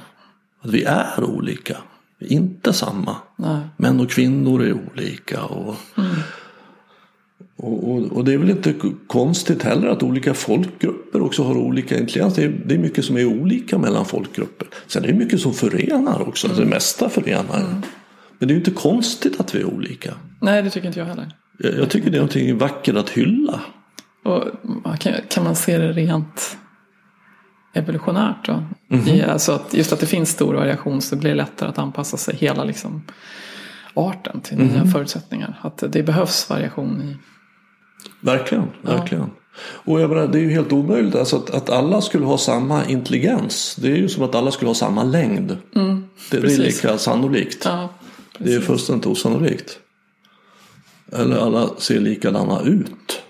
[0.62, 1.76] Att vi är olika
[2.20, 3.16] inte samma.
[3.36, 3.60] Nej.
[3.76, 5.44] Män och kvinnor är olika.
[5.44, 6.10] Och, mm.
[7.56, 8.74] och, och, och, det är väl inte
[9.06, 12.34] konstigt heller att olika folkgrupper också har olika intelligens.
[12.34, 14.68] Det är, det är mycket som är olika mellan folkgrupper.
[14.86, 16.46] Sen är det mycket som förenar också.
[16.46, 16.58] Mm.
[16.60, 17.60] Det mesta förenar.
[17.60, 17.82] Mm.
[18.38, 20.14] Men det är ju inte konstigt att vi är olika.
[20.40, 21.28] Nej, det tycker inte jag heller.
[21.58, 23.60] Jag, jag tycker det är någonting vackert att hylla.
[24.24, 24.44] Och
[25.00, 26.56] kan, kan man se det rent
[27.72, 28.46] evolutionärt.
[28.46, 28.52] Då.
[28.52, 29.30] Mm -hmm.
[29.30, 32.36] Alltså att just att det finns stor variation så blir det lättare att anpassa sig
[32.36, 33.02] hela liksom,
[33.94, 34.82] arten till mm -hmm.
[34.82, 35.60] nya förutsättningar.
[35.62, 37.16] Att det behövs variation i...
[38.20, 39.24] Verkligen, verkligen.
[39.24, 39.30] Ja.
[39.62, 42.84] Och jag menar, det är ju helt omöjligt alltså att, att alla skulle ha samma
[42.84, 43.76] intelligens.
[43.76, 45.56] Det är ju som att alla skulle ha samma längd.
[45.74, 47.64] Mm, det, det, är lika sannolikt.
[47.64, 47.88] Ja,
[48.38, 49.78] det är fullständigt osannolikt.
[51.12, 53.22] Eller alla ser likadana ut.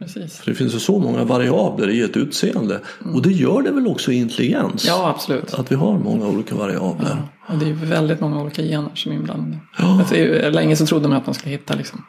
[0.00, 0.38] Precis.
[0.38, 2.80] För det finns ju så många variabler i ett utseende.
[3.02, 3.14] Mm.
[3.14, 4.86] Och det gör det väl också i intelligens?
[4.86, 5.54] Ja, absolut.
[5.54, 7.16] Att vi har många olika variabler.
[7.48, 7.54] Ja.
[7.54, 9.58] Och det är väldigt många olika gener som är inblandade.
[9.78, 9.98] Ja.
[9.98, 10.14] Alltså,
[10.50, 12.04] länge så trodde man att man skulle hitta liksom,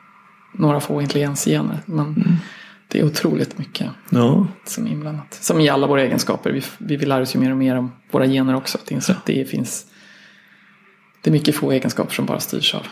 [0.53, 1.77] några få intelligensgener.
[1.85, 2.35] Men Mm.
[2.87, 5.33] det är otroligt mycket Ja, som är inblandat.
[5.41, 6.51] Som i alla våra egenskaper.
[6.51, 8.77] Vi, vi lära oss ju mer och mer om våra gener också.
[8.83, 9.85] Att inse att det finns
[11.21, 12.85] det är mycket få egenskaper som bara styrs av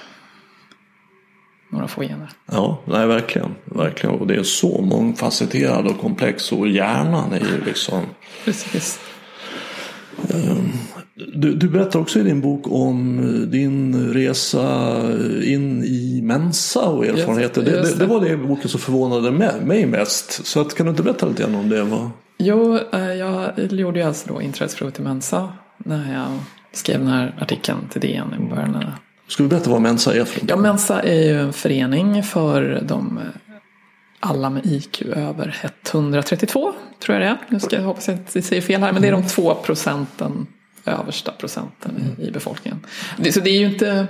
[1.69, 2.29] några få gener.
[2.51, 3.55] ja nej, verkligen.
[3.65, 4.15] verkligen.
[4.15, 8.01] Och det är så mångfacetterad och komplex och hjärnan är ju liksom
[8.45, 8.99] Precis.
[11.33, 13.17] Du, du berättar också i din bok om
[13.51, 15.01] din resa
[15.43, 17.61] in i Mensa och erfarenheter.
[17.61, 18.05] Just just det, det.
[18.05, 20.45] det var det i boken som förvånade mig- mig mest.
[20.45, 21.83] Så att, kan du inte berätta lite grann om det?
[21.83, 26.27] Vad- Jo, eh, jag gjorde ju alltså då inträdesprovet till Mensa när jag
[26.71, 28.85] skrev den här artikeln till DN i början.
[29.29, 30.55] Ska du berätta vad Mensa är för Ja?
[30.55, 33.19] Mensa är ju en förening för de
[34.19, 35.55] alla med IQ över
[35.91, 37.37] 132, tror jag det är.
[37.49, 40.47] Nu ska jag hoppas jag inte säger fel här, men det är de två procenten,
[40.85, 42.79] översta procenten i, i befolkningen.
[43.17, 44.07] Det, så det är ju inte,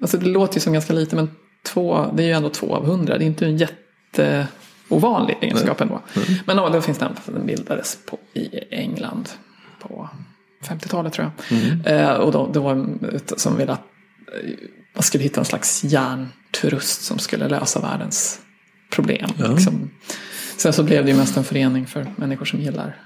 [0.00, 1.30] alltså det låter ju som ganska lite, men
[1.66, 3.18] två, det är ju ändå två av hundra.
[3.18, 6.00] Det är inte en jätteovanlig egenskap ändå.
[6.46, 9.28] Men ja, då finns den, den bildades på, i England
[9.80, 10.08] på
[10.64, 12.00] 50-talet tror jag.
[12.00, 12.86] Eh, och då, det var
[13.36, 13.93] som ville att
[14.94, 18.40] man skulle hitta en slags hjärnturist som skulle lösa världens
[18.90, 19.30] problem.
[19.38, 19.46] Ja.
[19.46, 19.90] Liksom.
[20.56, 22.96] Sen så blev det ju mest en förening för människor som gillar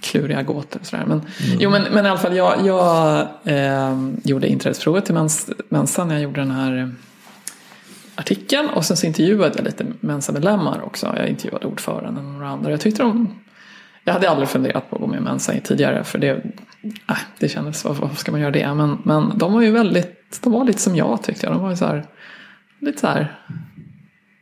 [0.00, 1.04] kluriga gåtor och sådär.
[1.06, 1.22] Men,
[1.58, 6.14] jo, men, men i alla fall, jag, jag eh, gjorde inträdesprovet till Mens, Mensa när
[6.14, 6.88] jag gjorde den här eh,
[8.14, 8.68] artikeln.
[8.68, 11.14] Och sen så intervjuade jag lite Mensa-medlemmar också.
[11.16, 12.70] Jag intervjuade ordföranden och några andra.
[12.70, 13.44] Jag tyckte de
[14.04, 16.42] jag hade aldrig funderat på att gå med i Mensa tidigare för det,
[17.08, 18.74] äh, det kändes, varför, ska man göra det?
[18.74, 21.54] Men, men de var ju väldigt, de var lite som jag tyckte jag.
[21.54, 22.06] De var ju så här,
[22.80, 23.40] lite så här,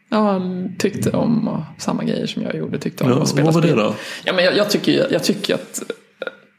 [0.08, 0.40] ja,
[0.78, 2.78] tyckte om samma grejer som jag gjorde.
[2.78, 3.94] Tyckte om Ja, att spela vad var det då?
[4.24, 5.82] Ja, men jag, jag, tycker, jag tycker att,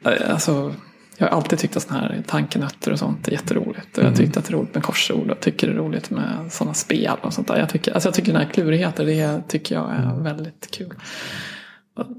[0.05, 0.73] äh, alltså,
[1.17, 3.97] jag har alltid tyckt att sådana här tankenötter och sånt är jätteroligt.
[3.97, 6.51] Och jag tyckte att det är roligt med korsord och tycker det är roligt med
[6.51, 7.59] sådana spel och sånt där.
[7.59, 10.93] Jag tycker, alltså jag tycker den här klurigheten, det tycker jag är väldigt kul.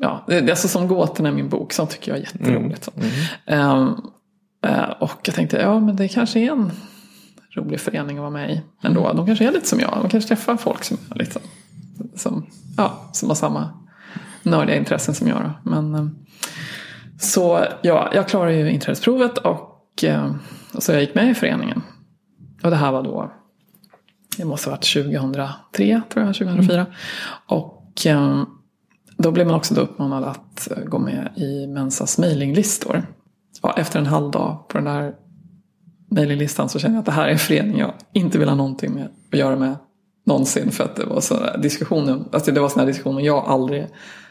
[0.00, 2.84] Ja, det är alltså som gåtorna i min bok, sånt tycker jag är jätteroligt.
[2.84, 2.90] Så.
[3.46, 3.94] Ehm,
[4.66, 6.72] eh, och jag tänkte, ja men det kanske är en
[7.50, 9.12] rolig förening att vara med i ändå.
[9.12, 11.42] De kanske är lite som jag, de kanske träffar folk som, är liksom,
[12.14, 13.70] som, ja, som har samma
[14.42, 15.42] nördiga intressen som jag.
[15.42, 15.70] Då.
[15.70, 16.06] Men, eh,
[17.18, 20.34] så ja, jag klarade ju inträdesprovet och, eh,
[20.74, 21.82] och så jag gick med i föreningen.
[22.62, 23.32] Och det här var då,
[24.36, 26.86] det måste ha varit 2003 tror jag, 2004.
[27.46, 28.42] Och eh,
[29.16, 33.02] då blev man också då uppmanad att eh, gå med i Mensas mailinglistor.
[33.60, 35.14] Och efter en halv dag på den där
[36.10, 38.94] mailinglistan så kände jag att det här är en förening jag inte vill ha någonting
[38.94, 39.76] med att göra med
[40.24, 40.70] någonsin.
[40.70, 43.86] För att det var sådana diskussioner, alltså det var sådana diskussioner jag aldrig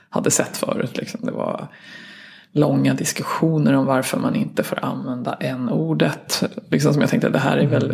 [0.09, 0.97] hade sett förut.
[0.97, 1.19] Liksom.
[1.23, 1.67] Det var
[2.51, 7.39] långa diskussioner om varför man inte får använda en ordet Liksom som jag tänkte, det
[7.39, 7.87] här är väl,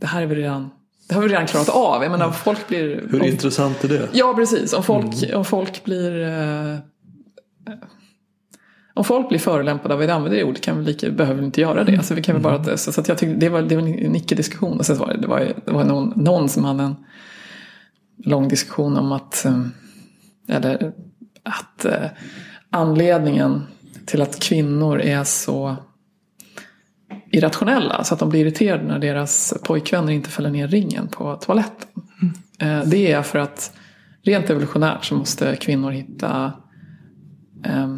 [0.00, 0.70] det här är väl redan,
[1.08, 2.02] det har vi redan klarat av.
[2.02, 3.04] Jag menar, folk blir...
[3.10, 4.08] Hur om- intressant är det?
[4.12, 4.72] Ja, precis.
[4.72, 6.22] Om folk, om folk blir...
[6.22, 6.78] Eh,
[8.94, 11.46] om folk blir förolämpade av att vi använder det ordet kan vi lika, behöver vi
[11.46, 11.96] inte göra det.
[11.96, 14.16] Alltså, vi kan väl bara, så, så att jag tyckte, det var, det var en
[14.16, 14.78] icke-diskussion.
[14.78, 16.96] Och sen var det, det var, det var någon, någon som hade en
[18.24, 19.62] lång diskussion om att, eh,
[20.48, 20.92] eller,
[21.42, 22.10] att eh,
[22.70, 23.62] anledningen
[24.06, 25.76] till att kvinnor är så
[27.36, 31.88] irrationella så att de blir irriterade när deras pojkvänner inte fäller ner ringen på toaletten.
[32.58, 33.72] Eh, Det är för att
[34.22, 36.52] rent evolutionärt så måste kvinnor hitta
[37.64, 37.96] eh,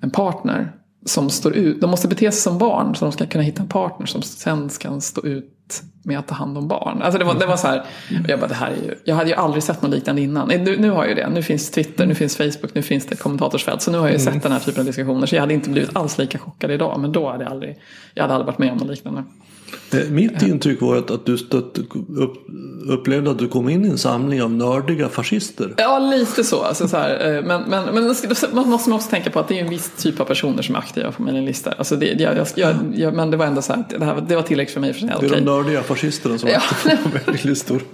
[0.00, 0.72] en partner
[1.06, 1.80] som står ut.
[1.80, 4.68] De måste bete sig som barn så de ska kunna hitta en partner som sen
[4.68, 5.55] kan stå ut
[6.04, 7.02] med att ta hand om barn.
[7.02, 7.84] Alltså det var, det var så här,
[8.28, 10.48] jag bara, det här är ju, jag hade ju aldrig sett något liknande innan.
[10.48, 13.14] Nu, nu har jag ju det, nu finns Twitter, nu finns Facebook, nu finns det
[13.14, 13.82] ett kommentatorsfält.
[13.82, 15.26] Så nu har jag ju sett den här typen av diskussioner.
[15.26, 17.00] Så jag hade inte blivit alls lika chockad idag.
[17.00, 17.78] Men då hade jag aldrig,
[18.14, 19.24] jag hade aldrig varit med om något liknande.
[20.10, 22.32] Mitt intryck var att, att du stött, upp,
[22.88, 25.74] upplevde att du kom in i en samling av nördiga fascister.
[25.76, 26.62] Ja, lite så.
[26.62, 28.14] Alltså, så här, eh, men, men, men
[28.52, 30.78] man måste också tänka på att det är en viss typ av personer som är
[30.78, 31.72] aktiva på mailinglista.
[31.72, 34.36] Alltså det, jag, jag, jag, jag, men det var ändå så här, det, här, det
[34.36, 35.40] var tillräckligt för mig för att säga, Det är okej.
[35.40, 37.82] de nördiga fascisterna som är på listor.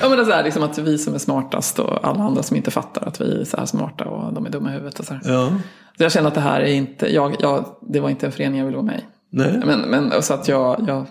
[0.00, 2.42] Ja, men det är så här, liksom att vi som är smartast och alla andra
[2.42, 4.98] som inte fattar att vi är så här smarta och de är dumma i huvudet.
[4.98, 5.22] Och så, här.
[5.24, 5.52] Ja,
[5.96, 8.58] så jag känner att det här är inte, jag, jag, det var inte en förening
[8.58, 9.02] jag ville vara med i.
[9.32, 9.60] nej.
[9.64, 11.06] Men, men så att jag, jag,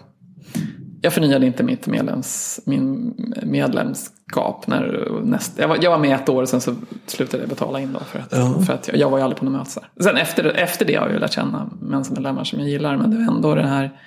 [1.02, 4.68] jag förnyade inte mitt medlems, min medlemskap.
[4.68, 6.76] När näst, jag, var, jag var med ett år och sen så
[7.08, 8.00] slutade jag betala in då.
[8.00, 8.62] För att, Ja.
[8.66, 9.88] för att jag, jag var ju aldrig på något möte.
[10.04, 12.98] Sen efter, efter det har jag ju lärt känna mensmedlemmar som jag gillar.
[12.98, 14.02] Men det är ändå det här.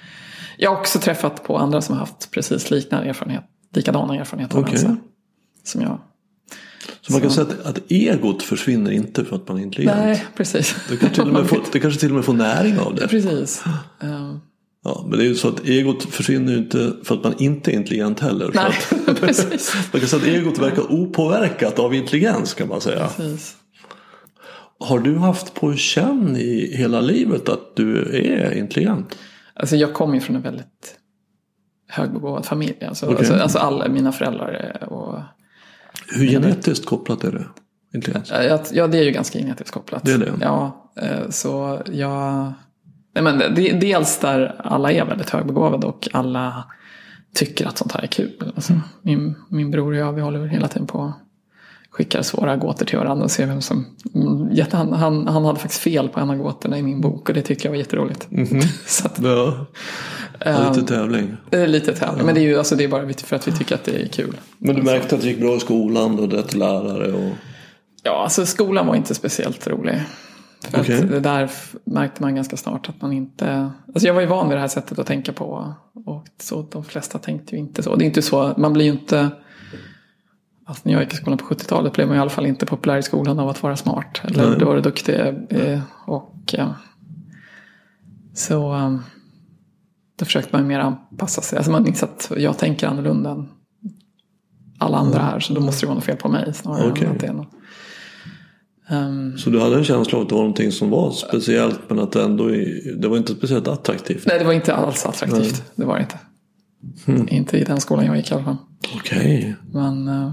[0.59, 3.45] Jag har också träffat på andra som har haft precis liknande erfarenhet.
[3.75, 4.97] Likadana erfarenheter mensa.
[5.65, 5.99] Som jag.
[7.01, 9.99] Så man kan säga att, att egot försvinner inte för att man är intelligent.
[9.99, 10.77] Nej, precis.
[10.89, 13.09] Du kan till och med få, det kanske till och med får näring av det.
[13.09, 13.65] Precis.
[14.85, 17.71] Ja, men det är ju så att egot försvinner ju inte för att man inte
[17.73, 18.51] är intelligent heller.
[18.55, 18.73] Nej,
[19.07, 19.75] att, Precis.
[19.93, 23.09] Man kan säga att egot verkar opåverkat av intelligens kan man säga.
[23.17, 23.57] Precis.
[24.81, 29.19] Har du haft på känn i hela livet att du är intelligent?
[29.55, 30.95] Alltså jag kommer ju från en väldigt
[31.89, 32.85] högbegåvad familj.
[32.89, 33.19] Alltså, Okej.
[33.19, 35.21] alltså, alltså alla mina föräldrar är- och
[36.15, 37.45] Hur genetiskt kopplat är det?
[37.95, 38.31] Intelligens?
[38.31, 40.05] Ja, jag- Ja, det är ju ganska genetiskt kopplat.
[40.05, 40.33] Det är det?
[40.41, 42.53] Ja, eh, så jag...
[43.15, 43.39] Nej, men
[43.81, 46.65] dels där alla är väldigt högbegåvade och alla
[47.35, 48.53] tycker att sånt här är kul.
[48.57, 48.85] Alltså, Mm.
[49.03, 51.13] min, min bror och jag, vi håller hela tiden på
[51.91, 53.87] skickar svåra gåtor till varandra och ser vem som...
[54.15, 57.35] Mm, Han, han, han hade faktiskt fel på en av gåtorna i min bok och
[57.35, 58.29] det tyckte jag var jätteroligt.
[58.87, 59.67] Så att, Ja,
[60.45, 61.37] ja, lite tävling.
[61.51, 63.53] det är lite tävling, men det är ju alltså, det är bara för att vi
[63.53, 64.37] tycker att det är kul.
[64.59, 67.33] Men du märkte att det gick bra i skolan och rätt lärare och...
[68.03, 70.03] Ja, alltså skolan var inte speciellt rolig.
[70.71, 70.99] För Okej.
[71.03, 71.51] att det där
[71.85, 73.71] märkte man ganska snart att man inte...
[73.87, 75.75] Alltså jag var ju van vid det här sättet att tänka på.
[76.07, 77.97] Och så de flesta tänkte ju inte så.
[77.97, 79.31] Det är inte så, man blir ju inte...
[80.67, 82.97] Alltså när jag gick i skolan på 70-talet blev man i alla fall inte populär
[82.97, 84.21] i skolan av att vara smart.
[84.25, 84.59] Eller Nej.
[84.59, 85.15] då var det duktig.
[85.51, 86.71] eh, Och eh,
[88.35, 88.97] så eh,
[90.19, 91.57] då försökte man mer anpassa sig.
[91.57, 93.49] Alltså man insåg att jag tänker annorlunda än
[94.79, 95.41] alla andra här.
[95.41, 97.05] Så då måste det vara något fel på mig snarare Okej.
[97.07, 97.49] än att det är något.
[98.89, 101.99] Ehm, Så du hade en känsla av att det var någonting som var speciellt men
[101.99, 102.49] att det ändå
[102.99, 104.27] det var inte speciellt attraktivt?
[104.27, 105.63] Nej, det var inte alls attraktivt.
[105.75, 106.19] Det var det inte.
[107.07, 107.29] Hmm.
[107.31, 108.57] Inte i den skolan jag gick i alla fall.
[108.97, 109.57] Okej.
[109.73, 110.33] Men, eh,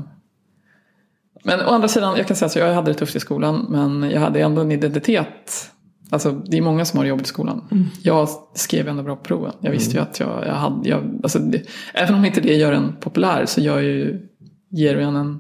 [1.43, 3.65] men å andra sidan, jag kan säga att jag hade det tufft i skolan.
[3.69, 5.70] Men jag hade ändå en identitet.
[6.11, 7.67] Alltså, det är många som har det jobbigt i skolan.
[7.71, 7.85] Mm.
[8.03, 9.53] Jag skrev ändå bra på proven.
[9.61, 10.89] Jag visste ju att jag, jag hade...
[10.89, 14.27] Jag, alltså det, även om inte det gör en populär så gör ju,
[14.69, 15.39] ger en en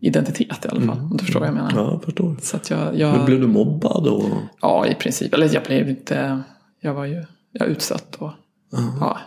[0.00, 0.98] identitet i alla fall.
[0.98, 1.70] Om du förstår vad jag menar.
[1.70, 1.84] Mm.
[1.84, 2.36] Ja, jag förstår.
[2.42, 4.24] Så att jag, Men jag, blev du mobbad och...
[4.60, 5.34] Ja, i princip.
[5.34, 6.40] Eller jag blev inte...
[6.80, 8.16] Jag var ju jag utsatt.
[8.18, 8.30] Och,
[9.00, 9.18] ja.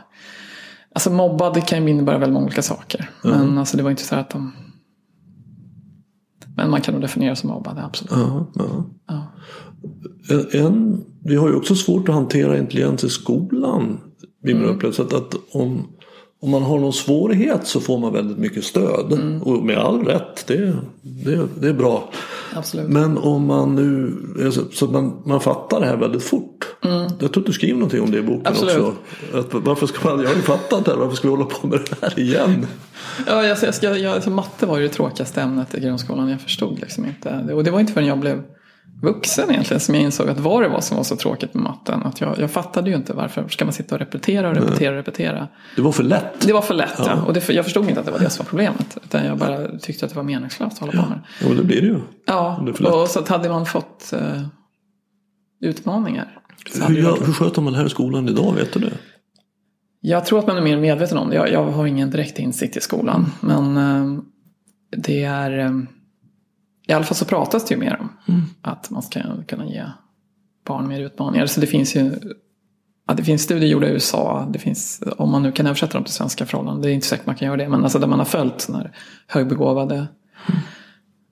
[0.93, 3.09] Alltså mobbad kan ju innebära väldigt många olika saker.
[3.23, 4.51] Men alltså, det var inte så här att de...
[6.61, 8.11] Men man kan nog definiera som mobbad, absolut.
[8.11, 8.85] Ja, ja.
[9.07, 9.23] Ja.
[10.29, 13.99] En, en, vi har ju också svårt att hantera intelligens i skolan.
[14.43, 15.87] Vid min upplevelse att, att om,
[16.41, 19.19] om man har någon svårighet så får man väldigt mycket stöd.
[19.41, 22.09] Och med all rätt, det, det, det är bra.
[22.55, 22.89] Absolut.
[22.89, 26.67] Men om man nu, alltså, så att man, man fattar det här väldigt fort.
[27.19, 28.77] Jag tror att du skriver någonting om det i boken Absolut.
[28.77, 29.37] också.
[29.37, 31.67] Att, varför ska man, jag har ju fattat det här, varför ska vi hålla på
[31.67, 32.67] med det här igen?
[33.27, 36.29] Ja, jag, jag, ska- jag, alltså, matte var ju det tråkigaste ämnet i grundskolan.
[36.29, 37.53] Jag förstod liksom inte.
[37.53, 38.43] Och det var inte förrän jag blev
[39.03, 42.03] vuxen egentligen som jag insåg att vad det var som var så tråkigt med matten.
[42.03, 44.95] Att jag, jag fattade ju inte varför ska man sitta och repetera och repetera och
[44.95, 45.47] repetera.
[45.75, 46.41] Det var för lätt.
[46.47, 47.21] Det var för lätt, ja.
[47.21, 48.97] Och det, jag förstod inte att det var det som var problemet.
[49.03, 51.47] Utan jag bara tyckte att det var meningslöst att hålla på med det.
[51.47, 51.99] Ja, det blir det ju.
[52.25, 54.41] Ja, Det och så hade man fått eh,
[55.61, 56.37] utmaningar.
[56.87, 58.53] Hur, varit- hur sköter man det här i skolan idag?
[58.53, 58.91] Vet du det?
[60.01, 61.35] Jag tror att man är mer medveten om det.
[61.35, 63.25] Jag, jag har ingen direkt insikt i skolan.
[63.41, 64.19] Men eh,
[64.97, 65.59] det är...
[65.59, 65.71] Eh,
[66.87, 68.09] I alla fall så pratas det ju mer om
[68.61, 69.83] att man ska kunna ge
[70.67, 71.45] barn mer utmaningar.
[71.45, 72.11] Så det finns ju
[73.07, 74.47] ja, det finns studier gjorda i USA.
[74.53, 76.81] Det finns, om man nu kan översätta dem till svenska förhållanden.
[76.81, 77.69] Det är inte säkert man kan göra det.
[77.69, 78.91] Men alltså där man har följt såna här
[79.27, 80.07] högbegåvade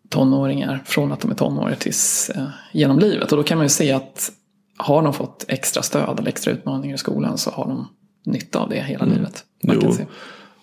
[0.09, 3.31] tonåringar från att de är tonåringar tills eh, genom livet.
[3.31, 4.31] Och då kan man ju se att
[4.77, 7.87] har de fått extra stöd eller extra utmaningar i skolan så har de
[8.25, 9.43] nytta av det hela livet.
[9.61, 9.93] Jo.
[9.93, 10.05] se.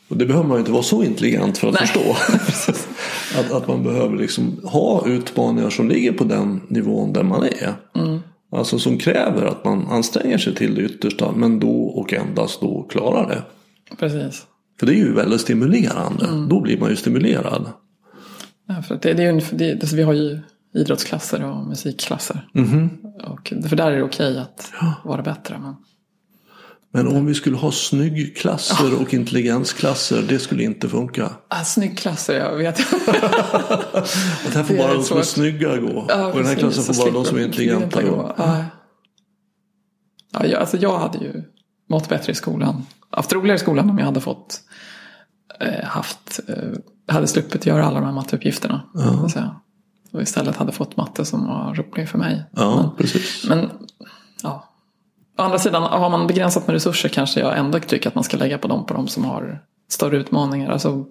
[0.08, 1.86] Och det behöver man ju inte vara så intelligent för att Nej.
[1.86, 2.16] förstå.
[3.38, 7.74] att, att man behöver liksom ha utmaningar som ligger på den nivån där man är.
[7.94, 8.20] Mm.
[8.52, 12.82] Alltså som kräver att man anstränger sig till det yttersta men då och endast då
[12.82, 13.42] klarar det.
[13.96, 14.46] Precis.
[14.80, 16.26] För det är ju väldigt stimulerande.
[16.26, 16.48] Mm.
[16.48, 17.68] Då blir man ju stimulerad.
[18.68, 20.38] Ja, för det, det är det, alltså vi har ju
[20.74, 22.48] idrottsklasser och musikklasser.
[23.24, 24.72] Och, för där är det okej att
[25.04, 25.58] vara bättre.
[25.58, 25.76] Men,
[26.96, 31.30] Men om vi skulle ha snyggklasser och intelligensklasser, det skulle inte funka.
[31.48, 32.80] ah, snyggklasser, jag vet.
[34.46, 36.06] Att här får bara de som är snygga gå.
[36.08, 38.34] Ja, och den här klassen så får bara de som är intelligenta gå.
[38.38, 38.64] Ja.
[40.32, 41.42] Ja, jag, alltså jag hade ju
[41.88, 42.86] mått bättre i skolan.
[43.10, 44.60] Haft roligare i skolan om jag hade fått
[45.60, 48.82] eh, haft, eh, hade sluppit göra alla de här matteuppgifterna.
[48.94, 49.56] så att säga.
[50.12, 52.44] Och istället hade fått matte som var rolig för mig.
[52.52, 53.44] Ja, precis.
[53.48, 53.70] Men
[54.42, 54.72] ja.
[55.38, 58.36] Å andra sidan, har man begränsat med resurser kanske jag ändå tycker att man ska
[58.36, 60.70] lägga på dem på de som har större utmaningar.
[60.70, 61.04] Alltså,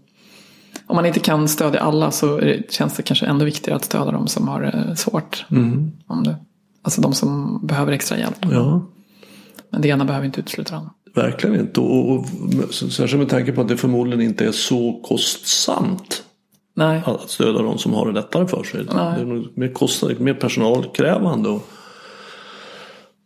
[0.87, 4.11] om man inte kan stödja alla så det, känns det kanske ändå viktigare att stödja
[4.11, 5.45] de som har det svårt.
[6.07, 6.35] Om det,
[6.81, 8.37] alltså de som behöver extra hjälp.
[8.41, 8.85] Ja.
[9.69, 10.91] Men det ena behöver inte utesluta det andra.
[11.15, 11.79] Verkligen inte.
[11.79, 12.25] Och, och,
[12.73, 16.23] särskilt med tanke på att det förmodligen inte är så kostsamt
[16.77, 18.85] Nej, att stödja de som har det lättare för sig.
[18.95, 19.13] Nej.
[19.15, 21.49] Det är mer, kostnad, mer personalkrävande.
[21.49, 21.67] Och,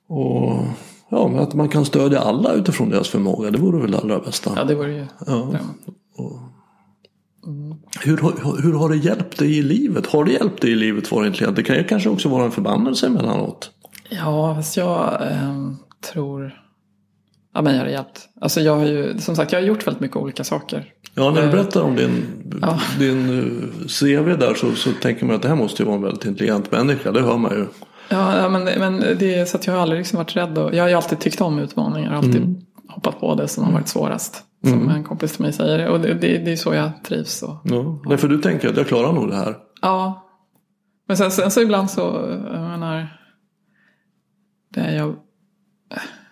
[0.07, 0.65] och
[1.09, 3.51] ja, men att man kan stödja alla utifrån deras förmåga.
[3.51, 4.51] Det vore väl det allra bästa.
[4.55, 5.51] ja det vore ju Ja.
[8.03, 10.05] Hur, har- hur har det hjälpt dig i livet?
[10.07, 11.55] Har det hjälpt dig i livet att vara intelligent?
[11.55, 13.71] Det kan ju kanske också vara en förbannelse emellanåt.
[14.09, 15.77] Ja, fast jag ehm,
[16.13, 16.55] tror...
[17.53, 18.29] Ja, men jag har det hjälpt.
[18.41, 20.85] Alltså jag har ju, som sagt, jag har gjort väldigt mycket olika saker.
[21.15, 22.23] Ja, när du Eh, berättar om din,
[22.61, 22.79] ja.
[22.99, 26.01] din eh, CV där så, så tänker man att det här måste ju vara en
[26.03, 27.11] väldigt intelligent människa.
[27.11, 27.65] Det hör man ju.
[28.09, 30.57] Ja, men, men det är så att jag har aldrig liksom varit rädd.
[30.57, 32.13] Och, jag har ju alltid tyckt om utmaningar.
[32.13, 34.43] Alltid hoppat på det som har varit svårast.
[34.63, 35.87] Som en kompis till mig säger.
[35.87, 37.43] Och det, det, det är så jag trivs.
[37.43, 38.01] Och, Ja.
[38.05, 39.55] Nej, för du tänker att jag klarar nog det här.
[39.81, 40.25] Ja.
[41.07, 42.01] Men sen, sen så ibland så,
[42.53, 43.07] jag menar.
[44.73, 45.15] Det, jag,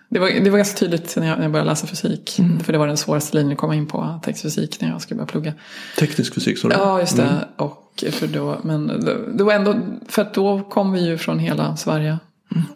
[0.08, 2.40] det, var, det var ganska tydligt när jag, när jag började läsa fysik.
[2.62, 5.26] För det var den svåraste linjen att komma in på, teknisk när jag skulle börja
[5.26, 5.52] plugga.
[5.98, 6.74] Teknisk fysik sa du?
[6.74, 7.44] Ja, just det.
[7.56, 8.86] Och för då, men
[9.36, 9.74] det, var ändå,
[10.08, 12.18] för att då kom vi ju från hela Sverige.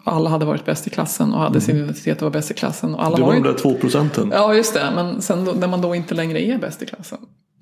[0.03, 2.53] Och alla hade varit bäst i klassen och hade sin identitet och var bäst i
[2.53, 2.95] klassen.
[2.95, 4.31] Och alla Det var var de där två procenten.
[4.35, 4.91] ja, just det.
[4.95, 7.17] Men sen då, när man då inte längre är bäst i klassen.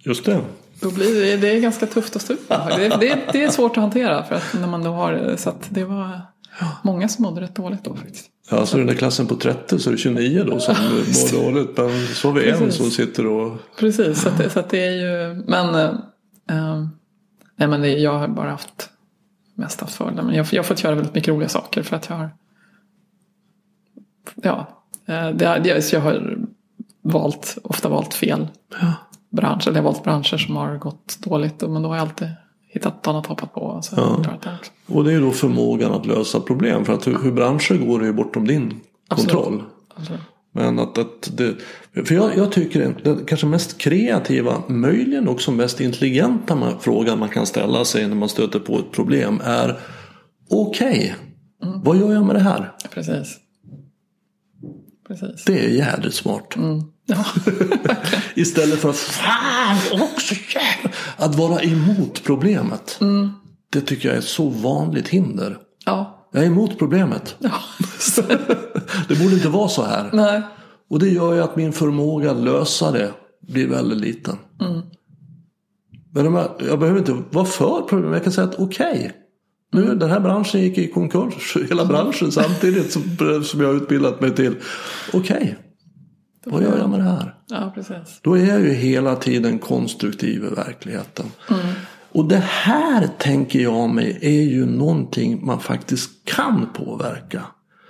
[0.05, 0.41] Just det.
[0.79, 2.73] Då blir det, det är ganska tufft att stå med.
[2.77, 4.23] det, det, det är svårt att hantera.
[4.23, 6.21] För att när man då har, så att det var
[6.83, 8.25] många som mådde rätt dåligt då faktiskt.
[8.49, 11.77] Ja, så den där klassen på 30 så är det 29 då som mår dåligt.
[11.77, 12.75] Men så har vi en Precis.
[12.77, 13.57] som sitter och...
[13.79, 15.75] Precis, så, att, det- så att det är ju, men,
[16.49, 16.85] eh,
[17.55, 18.89] nej men det, jag har bara haft
[19.55, 20.23] mest haft fördelar.
[20.23, 22.29] Men jag, jag har fått göra väldigt mycket roliga saker för att jag har,
[24.35, 26.37] ja, eh, det, det, så jag har
[27.01, 28.47] valt, ofta valt fel
[28.81, 28.93] Ja.
[29.29, 29.67] branscher.
[29.67, 31.61] Eller jag har valt branscher som har gått dåligt.
[31.61, 32.27] Men då har jag alltid
[32.73, 33.79] hittat ett annat hoppat på.
[33.81, 34.71] Så jag har klarat det också.
[34.87, 36.85] Och det är ju då förmågan att lösa problem.
[36.85, 39.31] För att hur, hur branscher går är ju bortom din Absolut.
[39.31, 39.63] kontroll.
[39.95, 40.21] Absolut.
[40.53, 41.55] Men att, att det,
[42.05, 47.29] för jag, jag tycker att den kanske mest kreativa, möjligen också mest intelligenta frågan man
[47.29, 49.79] kan ställa sig när man stöter på ett problem är
[50.49, 51.15] Okej,
[51.83, 52.71] vad gör jag med det här?
[52.93, 53.37] Precis.
[55.07, 55.45] Precis.
[55.45, 56.55] Det är jädrigt smart.
[57.11, 57.25] Ja.
[58.35, 62.99] Istället för att fan också jävlar, Att vara emot problemet.
[63.73, 65.57] Det tycker jag är ett så vanligt hinder.
[65.85, 66.17] ja.
[66.33, 67.35] Jag är emot problemet.
[67.39, 67.51] ja.
[69.07, 70.09] Det borde inte vara så här.
[70.13, 70.41] Nej.
[70.89, 73.11] Och det gör ju att min förmåga att lösa det
[73.47, 74.37] blir väldigt liten.
[76.13, 78.13] Men de här, jag behöver inte vara för problem.
[78.13, 79.11] Jag kan säga att okej.
[79.73, 81.57] nu den här branschen gick i konkurs.
[81.69, 83.03] Hela branschen samtidigt som,
[83.43, 84.55] som jag utbildat mig till.
[85.13, 85.55] Okej.
[86.45, 87.35] Vad gör jag med det här?
[87.49, 88.19] Ja, precis.
[88.21, 91.25] Då är jag ju hela tiden konstruktiv i verkligheten.
[92.11, 97.41] Och det här tänker jag mig är ju någonting man faktiskt kan påverka.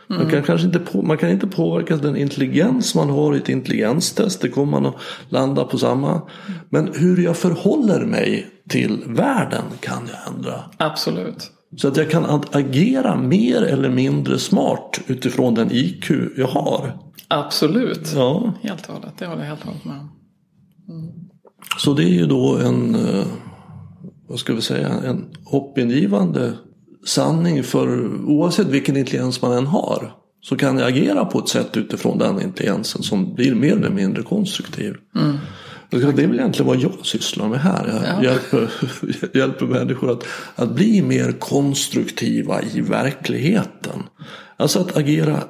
[0.07, 3.49] Man kan kanske inte, på, man kan inte påverka den intelligens man har i ett
[3.49, 4.41] intelligenstest.
[4.41, 4.95] Det kommer man att
[5.29, 6.21] landa på samma.
[6.69, 10.53] Men hur jag förhåller mig till världen kan jag ändra.
[10.77, 11.51] Absolut.
[11.77, 16.97] Så att jag kan ag- agera mer eller mindre smart utifrån den IQ jag har.
[17.31, 18.11] Absolut.
[18.15, 18.53] Ja.
[18.61, 19.13] Helt och hållet.
[19.17, 20.09] Det håller jag helt och hållet med om.
[21.77, 23.25] Så det är ju då en, eh,
[24.27, 26.53] vad ska vi säga, en hoppingivande
[27.05, 30.13] sanning för oavsett vilken intelligens man än har.
[30.41, 34.23] Så kan jag agera på ett sätt utifrån den intelligensen som blir mer eller mindre
[34.23, 34.93] konstruktiv.
[35.87, 37.87] Ska- Det är väl egentligen vad jag sysslar med här.
[37.87, 38.23] Jag Ja.
[38.31, 38.71] hjälper,
[39.37, 40.23] hjälper människor att,
[40.55, 44.03] att bli mer konstruktiva i verkligheten.
[44.57, 45.43] Alltså att agera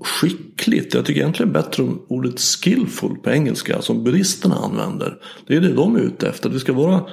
[0.00, 0.94] skickligt.
[0.94, 5.18] Jag tycker egentligen bättre om ordet skillful på engelska som buddhisterna använder.
[5.46, 6.50] Det är det de är ute efter.
[6.50, 7.04] Det ska vara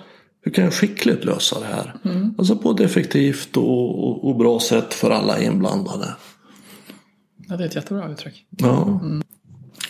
[0.41, 1.95] hur kan jag skickligt lösa det här?
[2.37, 6.15] Alltså på ett effektivt och, och, och bra sätt för alla inblandade.
[7.47, 8.45] Ja, det är ett jättebra uttryck.
[8.49, 9.01] Ja.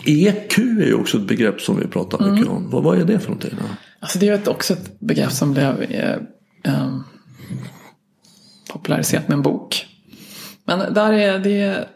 [0.06, 2.70] EQ är ju också ett begrepp som vi pratar mycket om.
[2.70, 3.54] Vad, vad är det för någonting?
[3.60, 3.66] Då?
[4.00, 6.18] Alltså det är ju också ett begrepp som blev eh,
[6.64, 7.00] eh,
[8.72, 9.86] populariserat med en bok.
[10.66, 11.88] Men där är det...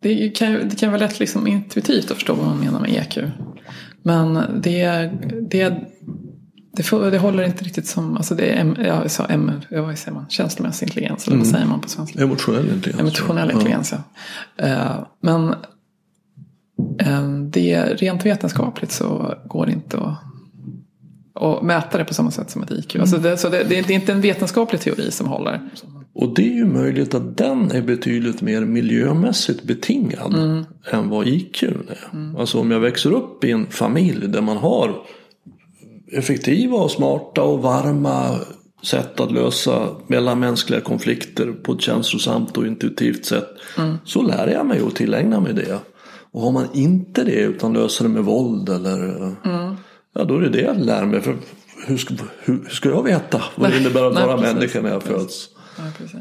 [0.00, 3.18] Det kan, det kan vara lätt liksom intuitivt att förstå vad man menar med EQ.
[4.02, 5.10] Men det,
[5.50, 5.68] det,
[6.72, 8.16] det, det håller inte riktigt som...
[8.16, 10.26] Alltså det är ja, jag sa M, ja, vad säger man?
[10.28, 11.26] känslomässig intelligens.
[11.28, 12.22] Eller vad säger man på svenska?
[12.22, 13.00] Emotionell intelligens.
[13.00, 13.52] Emotionell Ja.
[13.54, 14.64] intelligens, ja.
[14.66, 15.48] Eh, Men
[17.00, 20.18] eh, det, rent vetenskapligt så går det inte att,
[21.34, 22.96] att mäta det på samma sätt som ett IQ.
[22.96, 25.60] Alltså det, så det, det är inte en vetenskaplig teori som håller.
[26.20, 31.62] Och det är ju möjligt att den är betydligt mer miljömässigt betingad än vad IQ
[31.62, 32.10] är.
[32.38, 35.02] Alltså om jag växer upp i en familj där man har
[36.12, 38.38] effektiva och smarta och varma
[38.82, 43.48] sätt att lösa mellanmänskliga konflikter på ett känslosamt och intuitivt sätt.
[44.04, 45.78] Så lär jag mig att tillägna mig det.
[46.32, 49.34] Och har man inte det utan löser det med våld eller
[50.14, 51.20] Ja då är det det jag lär mig.
[51.20, 51.36] För
[51.86, 55.48] hur ska, hur, ska jag veta vad det innebär att vara människa när jag föds?
[55.78, 56.20] Ja.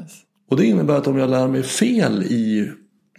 [0.49, 2.71] Och det innebär att om jag lär mig fel i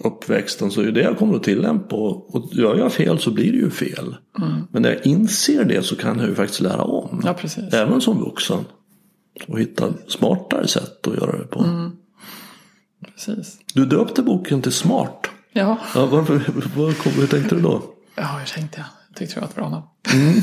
[0.04, 1.96] uppväxten så är det jag kommer att tillämpa.
[1.96, 4.16] Och gör jag fel så blir det ju fel.
[4.70, 7.22] Men när jag inser det så kan jag ju faktiskt lära om.
[7.24, 7.36] Ja.
[7.72, 8.64] Även som vuxen.
[9.48, 11.90] Och hitta smartare sätt att göra det på.
[13.14, 13.58] precis.
[13.74, 15.30] Du döpte boken till Smart.
[15.52, 15.78] Ja.
[15.94, 16.38] Ja, varför,
[17.02, 17.82] kom, hur tänkte du då?
[18.16, 18.86] ja, jag tänkte jag.
[19.08, 19.84] Jag tyckte det var ett bra namn.
[20.14, 20.34] Mm.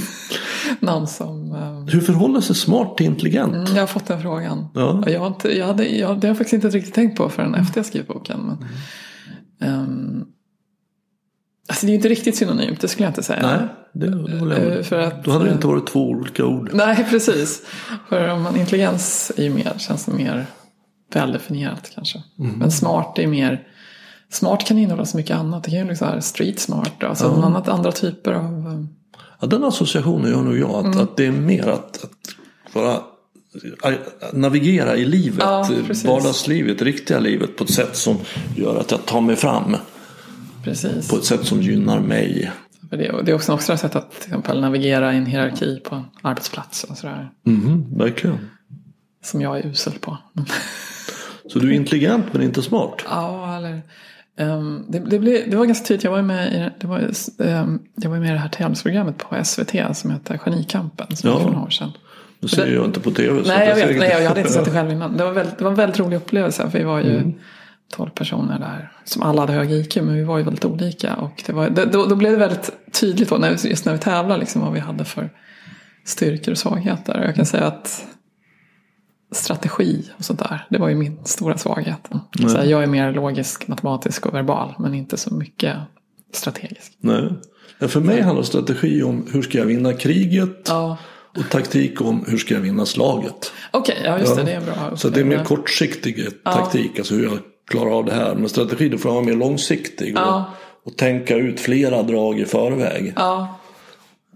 [0.80, 1.52] namn som...
[1.52, 3.54] eh, Hur förhåller sig smart till intelligent?
[3.56, 4.68] Mm, jag har fått den frågan.
[4.74, 5.04] Ja.
[5.08, 7.56] Jag har inte, jag hade, jag, det har jag faktiskt inte riktigt tänkt på förrän
[7.56, 8.40] efter jag skrivit boken.
[8.40, 8.58] Men,
[9.62, 9.80] Mm.
[9.80, 10.26] ehm,
[11.70, 13.42] alltså det är ju inte riktigt synonymt, det skulle jag inte säga.
[13.42, 13.60] Nej,
[13.94, 14.86] det, det håller jag Eh, med.
[14.86, 16.70] För att, Då hade det inte varit två olika ord.
[16.74, 17.62] Nej, precis.
[18.10, 20.46] För om man, intelligens är ju mer, känns mer
[21.14, 22.24] väldefinierat kanske.
[22.40, 22.52] Mm.
[22.60, 23.68] Men smart är mer
[24.30, 25.64] Smart kan innehålla så mycket annat.
[25.64, 27.04] Det kan ju liksom vara street smart.
[27.04, 28.88] Alltså annat, andra typer av...
[29.36, 30.80] eh, Ja, den associationen gör nog jag.
[30.80, 30.92] Mm.
[30.92, 32.36] Att, att det är mer att, att
[32.74, 33.02] bara
[33.82, 35.40] att navigera i livet.
[35.40, 36.06] Ja, precis.
[36.06, 38.18] vardagslivet, riktiga livet på ett sätt som
[38.56, 39.76] gör att jag tar mig fram.
[40.64, 41.10] Precis.
[41.10, 42.52] På ett sätt som gynnar mig.
[42.92, 46.84] Det, är också ett sätt att till exempel navigera i en hierarki på en arbetsplats.
[46.84, 48.38] Och sådär, Mhm, verkligen.
[49.24, 50.18] som jag är usel på.
[51.54, 53.02] Så du är intelligent men inte smart.
[53.10, 53.82] ja, eller...
[54.38, 56.04] ehm, det, det, blev, det var ganska tydligt.
[56.04, 57.00] Jag var ju med i, det var,
[57.38, 61.16] um, jag var ju med i det här tävlingsprogrammet på SVT som heter Genikampen.
[61.16, 61.40] Som Ja.
[61.40, 61.92] för några år sedan.
[62.40, 63.42] Nu ser jag inte på tv.
[63.48, 64.00] Nej, jag vet.
[64.00, 65.18] Nej, jag hade inte sett det själv innan.
[65.18, 66.70] Det var, väldigt, det var en väldigt rolig upplevelse.
[66.70, 67.34] För vi var ju Mm.
[67.94, 68.92] 12 personer där.
[69.04, 71.16] Som alla hade hög IQ, men vi var ju väldigt olika.
[71.16, 74.00] Och det var, det, då, då blev det väldigt tydligt, då, när, just när vi
[74.00, 75.30] tävlade, liksom, vad vi hade för
[76.06, 77.24] styrkor och svagheter.
[77.26, 78.06] Jag kan säga att
[79.32, 82.10] strategi och sånt där, det var ju min stora svaghet.
[82.52, 85.78] Så här, jag är mer logisk, matematisk och verbal, men inte så mycket
[86.34, 86.94] strategisk.
[87.00, 87.30] Nej.
[87.80, 90.66] Ja, för mig handlar strategi om hur ska jag vinna kriget.
[90.68, 90.98] Ja,
[91.38, 93.52] Och taktik om hur ska jag vinna slaget.
[93.72, 94.44] okej, ja just Ja.
[94.44, 97.38] det, det är bra Så det är mer kortsiktig taktik, alltså hur jag
[97.72, 98.36] klarar av det här.
[98.36, 100.46] Men strategi då får jag vara mer långsiktig och, Ja.
[100.86, 103.14] och tänka ut flera drag i förväg.
[103.16, 103.60] Ja,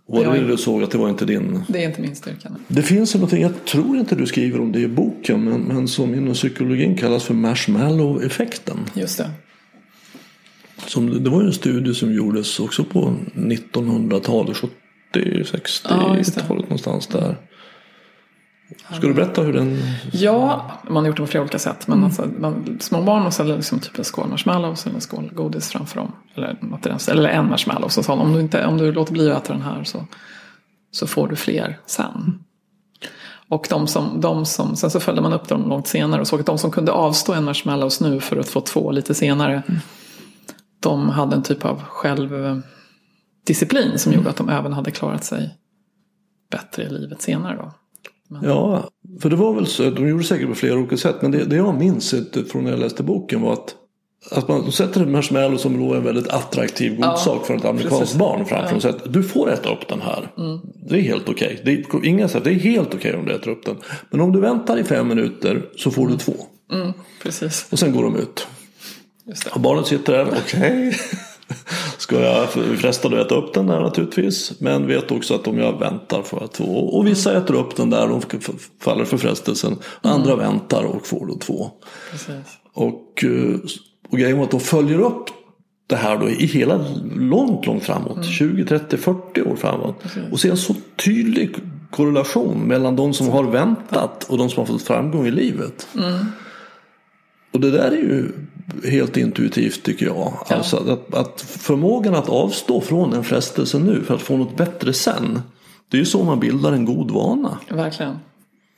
[0.10, 1.64] var det du såg att det var inte din?
[1.68, 2.50] det är inte min styrka.
[2.50, 2.60] nej.
[2.68, 6.16] Det finns någonting, jag tror inte du skriver om det i boken, men, men som
[6.16, 8.78] inom psykologin kallas för marshmallow-effekten.
[8.94, 9.32] Just det.
[10.88, 14.74] Som, det var ju en studie som gjordes också på 1900-talet, 70,
[15.14, 16.42] Ja, just det.
[16.42, 17.38] 60-talet någonstans där.
[18.78, 19.82] Ska du berätta hur den...
[20.12, 21.88] Ja, man har gjort det på flera olika sätt.
[21.88, 25.32] Men alltså, man, små barn och ställer liksom typ en skål marshmallows eller en skål
[25.34, 26.12] godis framför dem.
[26.36, 27.90] Eller, den eller en marshmallow.
[27.90, 30.06] Så sa de, om du, inte, om du låter bli att äta den här så,
[30.92, 32.40] så får du fler sen.
[33.50, 36.40] Och de som, de som, sen så följde man upp dem långt senare och såg
[36.40, 39.64] att de som kunde avstå en marshmallows nu för att få två lite senare.
[40.80, 45.56] De hade en typ av självdisciplin som gjorde att de även hade klarat sig
[46.52, 47.58] bättre i livet senare.
[47.58, 47.72] Då.
[48.44, 48.90] Ja,
[49.22, 51.56] för det var väl så, de gjorde säkert på flera olika sätt, men det, det
[51.56, 52.16] jag minns
[52.52, 53.76] från när jag läste boken var att
[54.32, 57.66] att man de sätter en marshmallow som då är en väldigt attraktiv godsak för ett
[57.66, 58.18] amerikanskt precis.
[58.18, 60.32] barn framför säger att du får äta upp den här.
[60.90, 61.62] Det är helt okej.
[61.66, 63.78] Det är, inga det är helt okej om du äter upp den.
[64.10, 66.34] Men om du väntar i fem minuter så får du två.
[66.72, 68.48] Mm, precis, Och sen går de ut.
[69.26, 69.52] just det.
[69.52, 70.94] Och barnet sitter där, okej.
[71.98, 74.54] Ska jag fresta att äta upp den där naturligtvis.
[74.60, 76.90] Men vet också att om jag väntar får jag två.
[76.98, 78.36] Och vissa äter upp den där och
[78.82, 79.78] faller för frestelsen.
[80.02, 81.72] Andra väntar och får då två.
[82.12, 82.58] precis.
[82.74, 83.60] Och, eh,
[84.10, 85.30] och grejen var att de följer upp
[85.88, 86.86] det här då i hela
[87.16, 88.26] långt, långt framåt.
[88.26, 90.04] 20, 30, 40 år framåt.
[90.32, 90.76] Och ser en så
[91.06, 91.56] tydlig
[91.92, 95.88] korrelation mellan de som har väntat och de som har fått framgång i livet.
[97.52, 98.32] Och det där är ju
[98.84, 100.34] helt intuitivt tycker jag.
[100.48, 104.94] Alltså att, att förmågan att avstå från en frestelse nu för att få något bättre
[104.94, 105.42] sen.
[105.90, 107.58] Det är ju så man bildar en god vana.
[107.70, 108.16] Verkligen.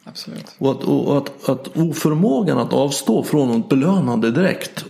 [0.03, 0.55] Absolut.
[0.57, 4.85] Och att, och att, att oförmågan att avstå från något belönande direkt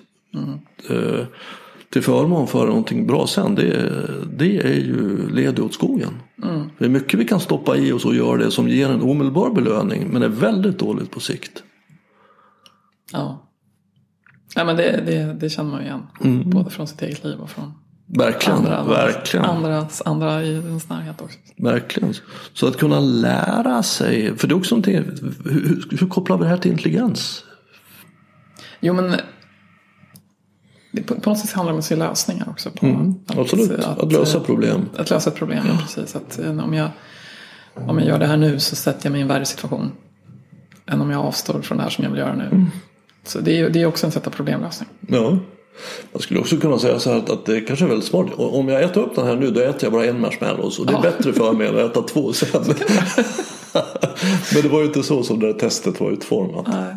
[0.90, 1.26] eh,
[1.90, 3.56] till förmån för någonting bra sen.
[3.56, 3.92] Det,
[4.34, 6.14] det är ju led åt skogen.
[6.78, 9.50] Det är mycket vi kan stoppa i oss och göra det som ger en omedelbar
[9.50, 11.64] belöning men är väldigt dåligt på sikt.
[13.12, 13.48] Ja.
[14.56, 16.02] Ja, men det, det, det känner man igen.
[16.46, 17.74] Både från sitt eget liv och från
[18.14, 19.46] Verkligen, andra, verkligen.
[19.46, 21.38] andras, andra i ens närhet också.
[21.58, 22.14] Verkligen.
[22.54, 24.96] Så att kunna lära sig, för det är också någonting,
[25.46, 27.44] hur, hur, kopplar vi det här till intelligens?
[28.80, 29.16] Jo, men
[30.92, 32.70] det, på, på något sätt handlar det om att se lösningar också.
[32.72, 34.90] På, Mm, Absolut, att, lösa problem.
[34.98, 35.78] Att lösa ett problem, ja.
[35.82, 36.16] precis.
[36.16, 36.90] Att, eh, om, jag,
[37.76, 39.92] om jag gör det här nu så sätter jag mig i en värre situation.
[40.86, 42.46] Än om jag avstår från det här som jag vill göra nu.
[42.46, 42.68] Mm.
[43.24, 44.90] Så det är, det är också en sätt av problemlösning.
[45.08, 45.38] Ja.
[46.12, 48.28] Man skulle också kunna säga så här att, att det kanske är väldigt smart.
[48.38, 50.80] Om jag äter upp den här nu då äter jag bara en marshmallows.
[50.80, 51.02] Och det är Ja.
[51.02, 52.64] bättre för mig än att äta två sen.
[54.54, 56.68] Men det var ju inte så som det där testet var utformat.
[56.68, 56.96] Nej.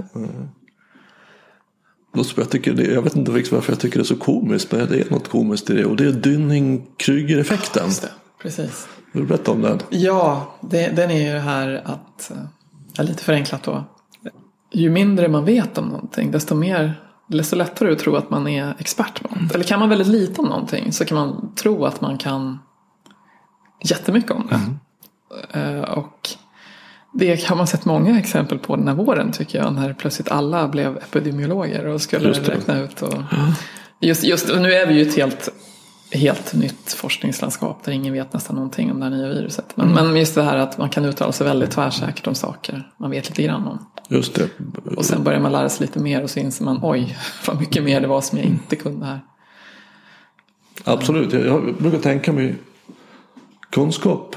[2.24, 4.86] som jag, tycker det, jag vet inte varför jag tycker det är så komiskt, men
[4.88, 5.84] det är något komiskt i det.
[5.84, 7.86] Och det är Dynning-Kryger-effekten.
[7.86, 8.10] Just det,
[8.42, 8.88] precis.
[9.12, 9.80] Vill du berätta om den?
[9.90, 12.32] Ja, det, den är ju det här att,
[12.98, 13.84] eh, lite förenklat då,
[14.74, 18.74] ju mindre man vet om någonting desto mer desto lättare att tro att man är
[18.78, 19.54] expert på något.
[19.54, 22.58] Eller kan man väldigt lite om någonting så kan man tro att man kan
[23.84, 24.60] jättemycket om det.
[25.54, 25.84] Mm.
[25.84, 26.28] Och
[27.12, 29.74] det har man sett många exempel på den här våren tycker jag.
[29.74, 33.02] När plötsligt alla blev epidemiologer och skulle räkna ut.
[33.02, 33.14] Och
[34.00, 35.48] just, just, och nu är vi ju ett helt,
[36.10, 39.76] helt nytt forskningslandskap där ingen vet nästan någonting om det här nya viruset.
[39.76, 40.06] Men, mm.
[40.06, 43.28] men just det här att man kan uttala sig väldigt tvärsäkert om saker man vet
[43.28, 43.86] lite grann om.
[44.08, 44.48] Just det.
[44.96, 47.82] Och sen börjar man lära sig lite mer och så inser man oj, vad mycket
[47.84, 49.20] mer det var som jag inte kunde här.
[50.84, 52.54] Absolut, jag brukar tänka mig
[53.70, 54.36] kunskap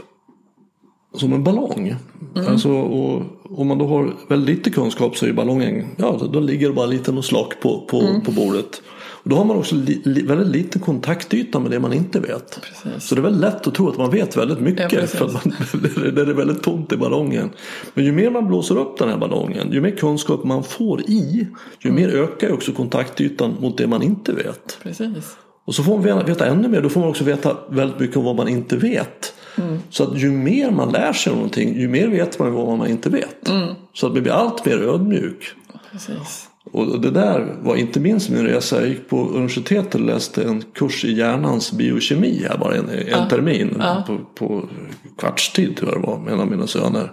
[1.14, 1.96] som en ballong.
[2.36, 2.48] Mm.
[2.48, 6.40] Alltså, och, om man då har väldigt lite kunskap så är ballongen, ja då, då
[6.40, 8.22] ligger det bara lite och slak på, på, mm.
[8.22, 8.82] på bordet.
[9.28, 12.60] Och då har man också li, li, väldigt liten kontaktyta med det man inte vet.
[12.62, 13.08] Precis.
[13.08, 14.92] Så det är väldigt lätt att tro att man vet väldigt mycket.
[14.92, 15.54] Ja, för att man,
[16.16, 17.50] det är väldigt tomt i ballongen.
[17.94, 21.48] Men ju mer man blåser upp den här ballongen, ju mer kunskap man får i,
[21.80, 22.04] ju mm.
[22.04, 24.80] mer ökar också kontaktytan mot det man inte vet.
[24.84, 25.38] Precis.
[25.66, 28.24] Och så får man veta ännu mer, då får man också veta väldigt mycket om
[28.24, 29.34] vad man inte vet.
[29.58, 29.80] Mm.
[29.90, 33.10] Så att ju mer man lär sig någonting, ju mer vet man vad man inte
[33.10, 33.50] vet.
[33.50, 33.70] Mm.
[33.94, 35.54] Så att man blir allt mer ödmjuk.
[35.92, 36.50] Precis.
[36.78, 38.80] Och det där var inte minst min resa.
[38.80, 43.08] Jag gick på universitetet och läste en kurs i hjärnans biokemi här bara en, en
[43.08, 43.30] ja.
[43.30, 43.76] termin.
[43.80, 44.04] Ja.
[44.08, 44.70] På, på
[45.18, 47.12] kvartstid tror jag det var med en av mina söner.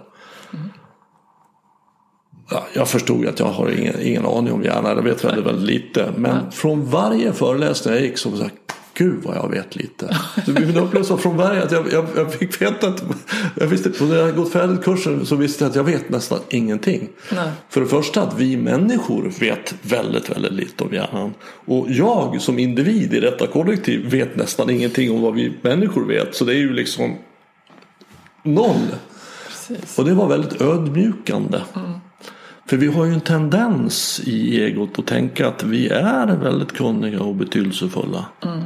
[0.53, 0.69] Mm.
[2.49, 4.95] Ja, jag förstod att jag har ingen, ingen aning om hjärnan.
[4.95, 6.13] Jag vet väldigt, väldigt lite.
[6.15, 8.43] Men från varje föreläsning jag gick så var det
[8.97, 10.17] Gud vad jag vet lite.
[10.47, 13.03] Min upplevelse var från början att jag, jag, jag, fick veta att
[13.55, 17.09] jag visste, när jag gått färdigt kursen så visste jag att jag vet nästan ingenting.
[17.31, 17.51] Nej.
[17.69, 21.33] För det första att vi människor vet väldigt, väldigt lite om hjärnan.
[21.65, 26.35] Och jag som individ i detta kollektiv vet nästan ingenting om vad vi människor vet.
[26.35, 27.15] Så det är ju liksom
[28.43, 28.87] noll.
[29.47, 29.99] Precis.
[29.99, 31.61] Och det var väldigt ödmjukande.
[31.75, 31.91] Mm.
[32.67, 37.21] För vi har ju en tendens i egot att tänka att vi är väldigt kunniga
[37.21, 38.25] och betydelsefulla.
[38.43, 38.63] Mm.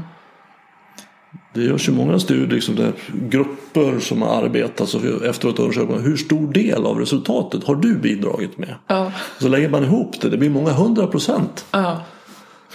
[1.53, 2.93] Det görs ju många studier, liksom där
[3.29, 8.57] grupper som har arbetat så efteråt undersöker hur stor del av resultatet har du bidragit
[8.57, 8.75] med?
[8.87, 9.11] Ja.
[9.39, 11.65] Så lägger man ihop det, det blir många hundra procent.
[11.71, 12.03] Ja,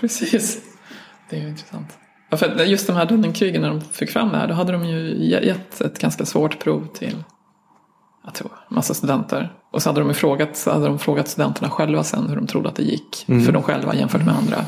[0.00, 0.58] precis.
[1.30, 1.88] Det är ju intressant.
[2.30, 4.84] Ja, för just de här Dunning-krigen när de fick fram det här, då hade de
[4.84, 7.16] ju gett ett ganska svårt prov till
[8.24, 9.52] jag tror, massa studenter.
[9.72, 12.68] Och så hade de, frågat, så hade de frågat studenterna själva sen hur de trodde
[12.68, 13.44] att det gick mm.
[13.44, 14.64] för dem själva jämfört med andra.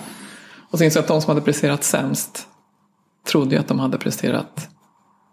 [0.71, 2.49] Och så insåg att de som hade presterat sämst
[3.27, 4.69] trodde ju att de hade presterat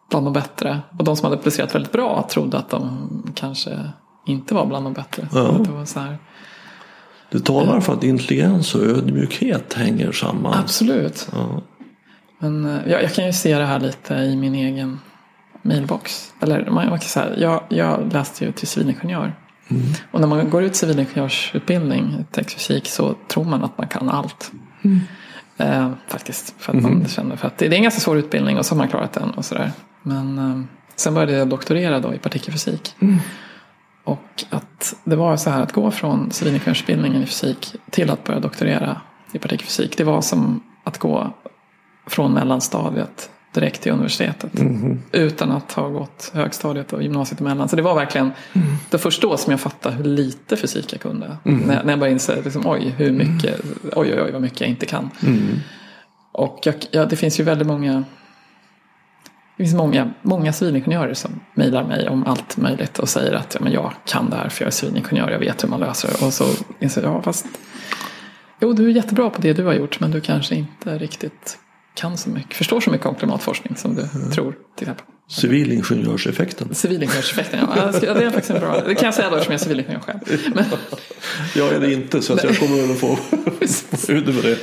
[0.10, 0.82] bland de bättre.
[1.00, 3.90] Och de som hade presterat väldigt bra trodde att de kanske
[4.26, 5.28] inte var bland de bättre.
[5.34, 5.42] Ja.
[5.42, 6.18] Det, var så här,
[7.32, 10.54] det talar för att intelligens och ödmjukhet hänger samman.
[10.54, 11.30] Absolut.
[11.32, 11.62] Ja.
[12.40, 15.00] Men eh, jag, jag kan ju se det här lite i min egen
[15.62, 16.34] mailbox.
[16.40, 19.36] Eller man, man kan säga, jag, jag läste ju till civilingenjör.
[19.68, 19.84] Mm.
[20.12, 24.52] Och när man går ut civilingenjörsutbildning, teknikfysik, så tror man att man kan allt.
[24.84, 25.00] Mm.
[25.58, 26.56] Eh, faktiskt.
[26.58, 27.00] För att mm.
[27.00, 28.88] man känner för att det, det, är en ganska svår utbildning och så har man
[28.88, 29.72] klarat den och sådär.
[30.04, 30.62] Men eh,
[30.96, 32.96] sen började jag doktorera då i partikelfysik.
[33.00, 33.18] Mm.
[34.04, 38.40] Och att det var så här att gå från civilingenjörsutbildningen i fysik till att börja
[38.40, 39.02] doktorera
[39.32, 39.98] i partikelfysik.
[39.98, 41.34] Det var som att gå
[42.08, 44.60] från mellanstadiet direkt till universitetet.
[44.60, 45.00] Mm.
[45.12, 47.70] Utan att ha gått högstadiet och gymnasiet emellan.
[47.70, 48.68] Så det var verkligen mm.
[48.90, 51.38] det först då som jag fattade hur lite fysik jag kunde.
[51.46, 51.60] Mm.
[51.60, 53.60] När, när jag började inse liksom, oj, hur mycket,
[53.96, 55.10] oj, oj, oj, vad mycket jag inte kan.
[55.24, 55.60] Mm.
[56.32, 58.04] Och jag, ja, det finns ju väldigt många
[59.58, 63.60] det finns många, många civilingenjörer som mejlar mig om allt möjligt och säger att ja,
[63.64, 66.26] men jag kan det här för jag är civilingenjör, jag vet hur man löser det.
[66.26, 66.46] Och så
[66.80, 67.46] inser jag, ja fast
[68.64, 71.58] Jo, du är jättebra på det du har gjort men du kanske inte riktigt
[71.94, 74.32] kan så mycket, förstår så mycket om klimatforskning som du mm.
[74.32, 74.56] tror.
[74.76, 75.06] Till exempel.
[75.28, 76.76] Civilingenjörseffekten.
[76.76, 77.92] Civilingenjörseffekten, ja.
[77.92, 78.82] Det är faktiskt en bra.
[78.82, 80.20] Det kan jag säga då som jag är civilingenjör själv.
[80.56, 80.66] Men...
[81.56, 83.18] jag är det inte så att jag kommer väl att få
[84.14, 84.58] ut med det.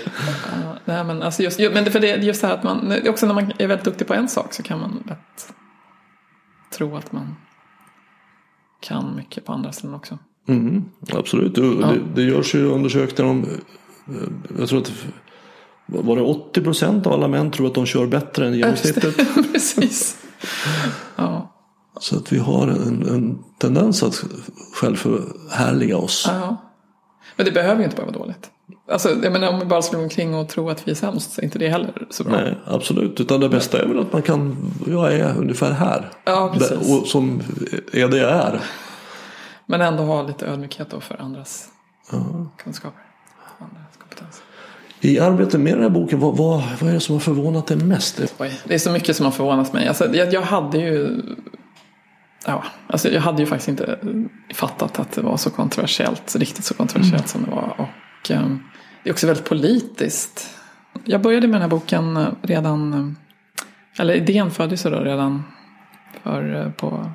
[0.65, 3.27] Ja, nej, men alltså just, men det, för det, just det här att man, också
[3.27, 5.55] när man är väldigt duktig på en sak så kan man lätt
[6.73, 7.37] tro att man
[8.81, 10.19] kan mycket på andra ställen också.
[10.49, 11.71] Mm, absolut, det, ja.
[11.71, 13.47] det, det görs ju undersökningar om,
[14.59, 14.93] jag tror att
[15.93, 19.17] var det 80 procent av alla män tror att de kör bättre än genomsnittet?
[19.53, 20.17] Precis.
[21.17, 21.57] Ja.
[22.01, 24.25] Så att vi har en, en tendens att
[24.75, 26.25] självförhärliga oss.
[26.29, 26.57] Ja.
[27.37, 28.51] Men det behöver ju inte bara vara dåligt.
[28.91, 31.41] Alltså, jag menar, om vi bara slår omkring och tror att vi är sämst så
[31.41, 32.33] är inte det heller så bra.
[32.33, 33.21] Nej, absolut.
[33.21, 36.11] Utan det bästa är väl att man kan, jag är ungefär här.
[36.25, 36.93] Ja, precis.
[36.93, 37.43] Och som
[37.93, 38.61] är det jag är.
[39.67, 41.69] Men ändå ha lite ödmjukhet då för andras
[42.13, 42.51] ja.
[42.57, 43.10] kunskaper.
[45.01, 47.77] I arbetet med den här boken, vad, vad, vad är det som har förvånat dig
[47.77, 48.21] mest?
[48.39, 49.89] Oj, det är så mycket som har förvånat mig.
[49.89, 51.23] Alltså, jag, jag hade ju
[52.47, 53.99] Ja, alltså jag hade ju faktiskt inte
[54.55, 57.45] fattat att det var så kontroversiellt, riktigt så kontroversiellt mm.
[57.45, 57.75] som det var.
[57.79, 58.63] Och um,
[59.03, 60.59] det är också väldigt politiskt.
[61.05, 63.17] Jag började med den här boken redan,
[63.99, 65.43] eller idén föddes då redan
[66.23, 67.11] för, eh, på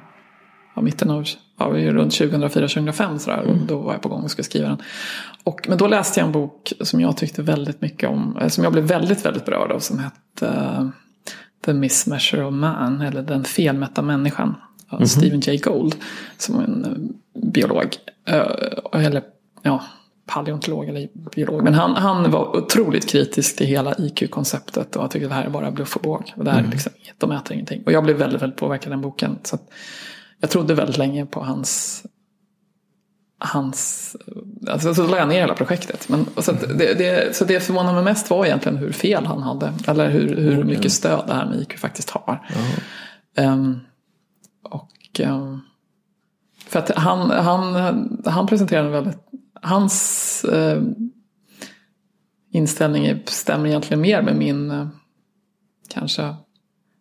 [0.75, 1.25] ja, mitten av,
[1.57, 3.43] ja, runt 2004-2005 sådär.
[3.43, 3.67] Mm.
[3.67, 4.77] Då var jag på gång och skulle skriva den.
[5.43, 8.63] Och, men då läste jag en bok som jag tyckte väldigt mycket om, eh, som
[8.63, 10.89] jag blev väldigt, väldigt berörd av, som hette uh,
[11.65, 14.55] The Mismeasure of Man, eller Den felmätta människan.
[14.87, 15.07] Av mm.
[15.07, 15.95] Stephen Jay Gould,
[16.37, 17.95] som en uh, biolog.
[18.91, 19.23] Eller
[19.61, 19.83] ja,
[20.25, 21.63] paleontolog eller biolog.
[21.63, 25.11] Men han, han var otroligt kritisk till hela IQ-konceptet och jag
[30.45, 32.03] jag trodde väldigt länge på hans
[33.37, 34.15] hans,
[34.67, 36.09] alltså så la jag ner hela projektet.
[36.09, 39.73] Men, så, det, det, så det förvånade mig mest var egentligen hur fel han hade.
[39.87, 42.47] Eller hur, hur mycket stöd det här med IQ faktiskt har.
[43.37, 43.79] Um,
[44.63, 45.61] och um,
[46.67, 49.17] för att han, han, han presenterade väldigt
[49.61, 50.81] hans eh,
[52.51, 54.87] inställning stämmer egentligen mer med min, eh,
[55.89, 56.35] kanske,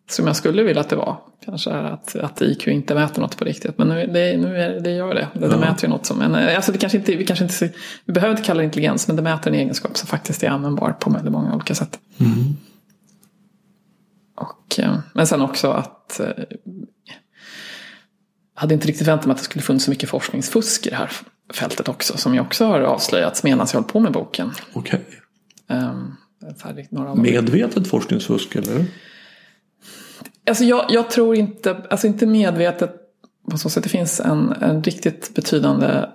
[0.09, 1.17] som jag skulle vilja att det var.
[1.45, 3.77] Kanske att, att IQ inte mäter något på riktigt.
[3.77, 5.27] Men nu, det, nu är, det gör det.
[5.33, 5.57] Det, ja.
[5.57, 7.69] mäter ju något som, eh, alltså det kanske inte, vi, kanske inte,
[8.05, 10.91] vi behöver inte kalla det intelligens, men det mäter en egenskap som faktiskt är användbar
[10.91, 11.99] på väldigt många olika sätt.
[12.17, 12.57] Mm.
[14.35, 16.27] Och, eh, men sen också att eh,
[18.55, 21.11] hade inte riktigt väntat mig att det skulle funnits så mycket forskningsfusk i det här
[21.53, 22.17] fältet också.
[22.17, 24.51] Som ju också har avslöjats medan jag håller på med boken.
[24.73, 25.01] Okej.
[25.67, 25.79] Okay.
[25.79, 26.17] Um,
[27.21, 28.85] medvetet forskningsfusk eller?
[30.47, 32.95] Alltså jag, jag, tror inte, alltså inte medvetet
[33.51, 33.83] på så sätt.
[33.83, 36.05] Det finns en, en riktigt betydande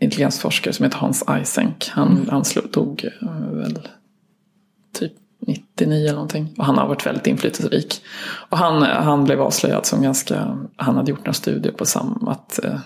[0.00, 1.88] intelligensforskare som heter Hans Eysenck.
[1.92, 2.30] Han mm.
[2.30, 3.88] anslog uh, väl
[4.92, 5.12] typ
[5.46, 6.54] 99 eller någonting.
[6.58, 8.02] Och han har varit väldigt inflytelserik.
[8.50, 12.64] Och han, han blev avslöjad som ganska, han hade gjort några studier på samma, att,
[12.64, 12.80] eh,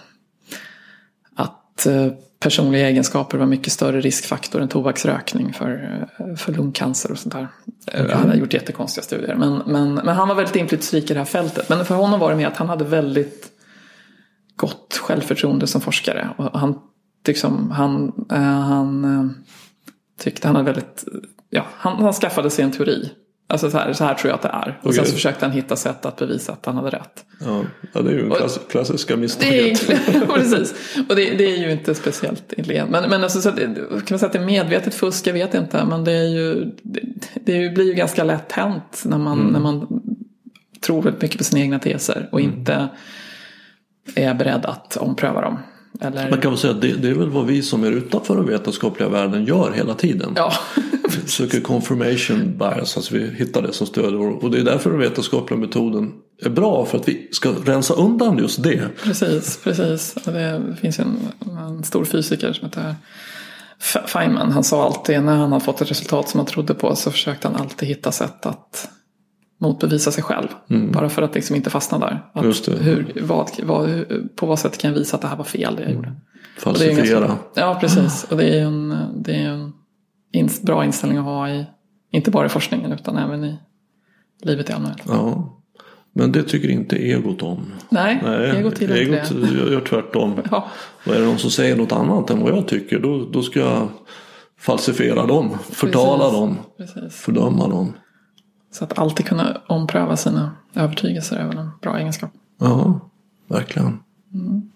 [1.35, 2.07] att eh,
[2.41, 7.49] personliga egenskaper var mycket större riskfaktor än tobaksrökning för, eh, för lungcancer och sånt där.
[7.87, 8.17] Okay.
[8.17, 9.35] Han har gjort jättekonstiga studier.
[9.35, 11.69] Men, men, men han var väldigt inflytelserik i det här fältet.
[11.69, 13.49] Men för honom var det mer att han hade väldigt
[14.57, 16.29] gott självförtroende som forskare.
[16.37, 16.79] Och han,
[17.27, 19.35] liksom, han, han
[20.19, 21.05] tyckte han hade väldigt
[21.51, 23.11] ja, han, han skaffade sig en teori.
[23.51, 24.79] Alltså så här, så här tror jag att det är.
[24.81, 24.97] Och okay.
[24.97, 27.25] sen så försökte han hitta sätt att bevisa att han hade rätt.
[27.41, 29.87] Ja, ja det är ju en klass, klassiska misstaget.
[30.35, 30.75] precis.
[31.09, 32.91] Och det, det, är ju inte speciellt intelligent.
[32.91, 35.27] Men, men alltså, så det, kan man säga att det är medvetet fusk?
[35.27, 35.85] Jag vet inte.
[35.85, 37.01] Men det, är ju, det,
[37.35, 39.53] det blir ju ganska lätt hänt när man, mm.
[39.53, 40.01] när man
[40.81, 42.55] tror väldigt mycket på sina egna teser och mm.
[42.55, 42.89] inte
[44.15, 45.59] är beredd att ompröva dem.
[46.01, 46.31] Eller...
[46.31, 48.47] Man kan väl säga att det, det, är väl vad vi som är utanför den
[48.47, 50.33] vetenskapliga världen gör hela tiden.
[50.37, 50.53] Ja.
[51.23, 54.99] vi söker confirmation bias, alltså vi hittar det som stöder och det är därför den
[54.99, 56.13] vetenskapliga metoden
[56.43, 58.89] är bra för att vi ska rensa undan just det.
[59.03, 60.15] Precis, precis.
[60.25, 61.19] Det finns en,
[61.59, 62.95] en stor fysiker som heter
[64.07, 64.53] Feynman.
[64.53, 67.49] Han sa alltid när han har fått ett resultat som han trodde på så försökte
[67.49, 68.89] han alltid hitta sätt att
[69.59, 70.49] motbevisa sig själv.
[70.71, 70.93] Mm.
[70.93, 72.31] Bara för att liksom inte fastna där.
[72.33, 72.73] Att det.
[72.73, 74.05] Hur, vad, vad,
[74.37, 76.09] på vad sätt kan jag visa att det här var fel det jag gjorde.
[76.09, 76.21] Mm.
[76.59, 77.21] Falsifiera.
[77.21, 78.27] Ganska, ja precis.
[78.31, 79.73] Och det är en, det är en
[80.33, 81.67] ins, bra inställning att ha i,
[82.13, 83.59] inte bara i forskningen utan även i
[84.43, 85.01] livet i allmänhet.
[85.09, 85.55] Ja.
[86.13, 87.73] Men det tycker inte egot om.
[87.89, 89.47] Nej, Nej egot gillar inte det.
[89.47, 90.35] Egot gör tvärtom.
[90.51, 90.69] ja.
[91.07, 93.61] Och är det någon som säger något annat än vad jag tycker då, då ska
[93.61, 93.89] jag
[94.61, 96.39] falsifiera dem, förtala Precis.
[96.39, 97.21] dem, Precis.
[97.21, 97.93] fördöma dem.
[98.71, 102.31] Så att alltid kunna ompröva sina övertygelser är väl en bra egenskap.
[102.59, 103.01] Ja,
[103.47, 103.99] verkligen.
[104.35, 104.71] Mm.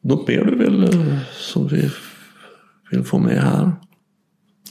[0.00, 1.90] Något mer du vill eh, som vi
[2.90, 3.72] vill få med här?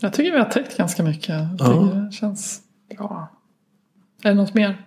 [0.01, 1.41] Jag tycker vi har täckt ganska mycket.
[1.59, 1.69] Ja.
[1.93, 2.61] det känns
[2.97, 3.31] bra.
[4.23, 4.85] Är det något mer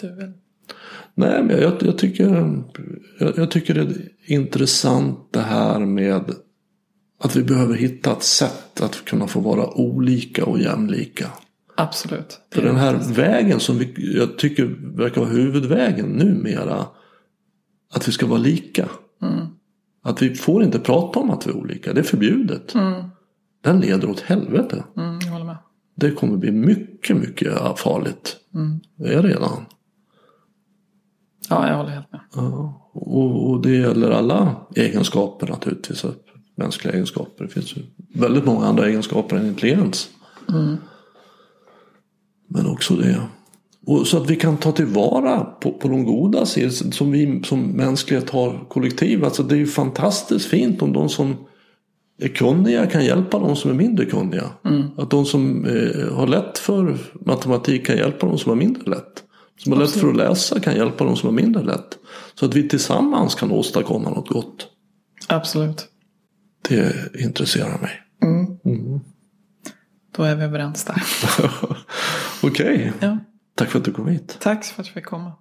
[0.00, 0.32] du vill?
[1.14, 2.24] Nej, men jag, jag tycker,
[3.18, 6.34] jag, jag, tycker det är intressant det här med
[7.20, 11.26] att vi behöver hitta ett sätt att kunna få vara olika och jämlika.
[11.80, 12.40] Absolut.
[12.52, 14.64] För den här vägen som vi, jag tycker
[14.96, 16.86] verkar vara huvudvägen numera.
[17.94, 18.88] Att vi ska vara lika.
[19.22, 19.46] Mm.
[20.02, 21.92] Att vi får inte prata om att vi är olika.
[21.92, 22.74] Det är förbjudet.
[22.74, 23.04] Mm.
[23.60, 24.84] Den leder åt helvete.
[24.96, 25.56] Mm, jag håller med.
[25.94, 28.36] Det kommer bli mycket, mycket farligt.
[28.54, 28.80] Mm.
[28.96, 29.64] Det är redan.
[31.48, 32.20] Ja, jag håller helt med.
[32.34, 36.04] Ja, och, och, det gäller alla egenskaper naturligtvis.
[36.56, 37.44] Mänskliga egenskaper.
[37.44, 37.82] Det finns ju
[38.14, 40.08] väldigt många andra egenskaper än intelligens.
[40.48, 40.76] Mm.
[42.48, 43.20] Men också det.
[43.86, 47.62] Och så att vi kan ta tillvara på, på de goda sidor som vi som
[47.62, 49.24] mänsklighet har kollektiv.
[49.24, 51.36] Alltså det är ju fantastiskt fint om de som
[52.20, 54.50] är kunniga kan hjälpa de som är mindre kunniga.
[54.96, 59.24] Att de som eh, har lätt för matematik kan hjälpa de som har mindre lätt.
[59.58, 61.98] Som har lätt för att läsa kan hjälpa de som har mindre lätt.
[62.34, 64.68] Så att vi tillsammans kan åstadkomma något gott.
[65.28, 65.86] Absolut.
[66.68, 67.90] Det intresserar mig.
[70.18, 71.02] Då är vi överens där.
[72.42, 73.18] Okej, Ja.
[73.54, 74.36] tack för att du kom hit.
[74.40, 75.32] Tack för att jag fick komma.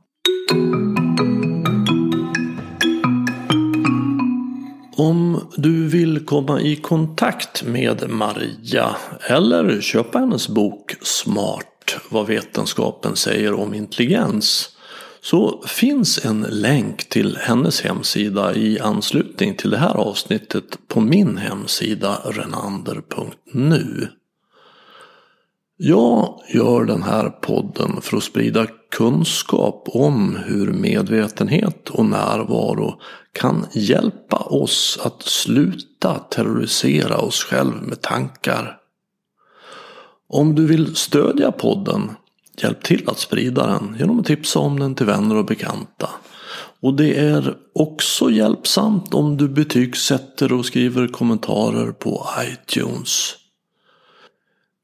[4.97, 8.95] Om du vill komma i kontakt med Maria
[9.29, 14.69] eller köpa hennes bok Smart vad vetenskapen säger om intelligens
[15.21, 21.37] så finns en länk till hennes hemsida i anslutning till det här avsnittet på min
[21.37, 24.07] hemsida renander.nu.
[25.79, 33.01] Jag gör den här podden för att sprida kunskap om hur medvetenhet och närvaro
[33.31, 38.77] kan hjälpa oss att sluta terrorisera oss själva med tankar.
[40.29, 42.09] Om du vill stödja podden,
[42.61, 46.09] hjälp till att sprida den genom att tipsa om den till vänner och bekanta.
[46.79, 53.35] Och det är också hjälpsamt om du betygsätter och skriver kommentarer på iTunes.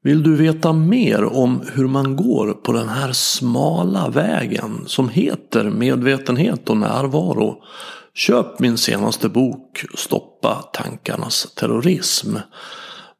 [0.04, 5.64] Vill du veta mer om hur man går på den här smala vägen som heter
[5.64, 7.62] medvetenhet och närvaro?
[8.14, 12.36] Köp min senaste bok Stoppa tankarnas terrorism.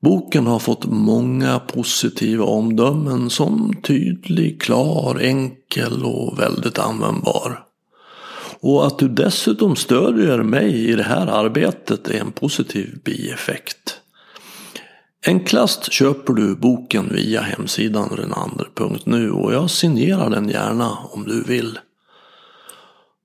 [0.00, 7.64] Boken har fått många positiva omdömen som tydlig, klar, enkel och väldigt användbar.
[8.60, 13.93] Och att du dessutom stödjer mig i det här arbetet är en positiv bieffekt.
[15.26, 21.78] Enklast köper du boken via hemsidan renander.nu och jag signerar den gärna om du vill.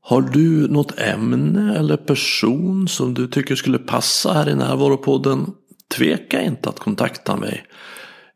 [0.02, 5.54] Har du något ämne eller person som du tycker skulle passa här i Närvaropodden?
[5.97, 7.66] Tveka inte att kontakta mig.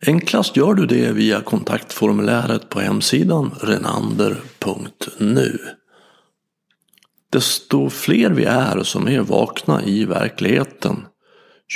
[0.06, 5.60] Enklast gör du det via kontaktformuläret på hemsidan renander.nu.
[7.30, 11.06] Desto fler vi är som är vakna i verkligheten,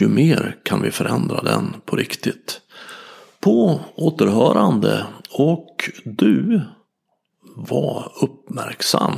[0.02, 2.62] ju mer kan vi förändra den på riktigt.
[3.40, 6.62] På återhörande och du,
[7.56, 9.14] var uppmärksam.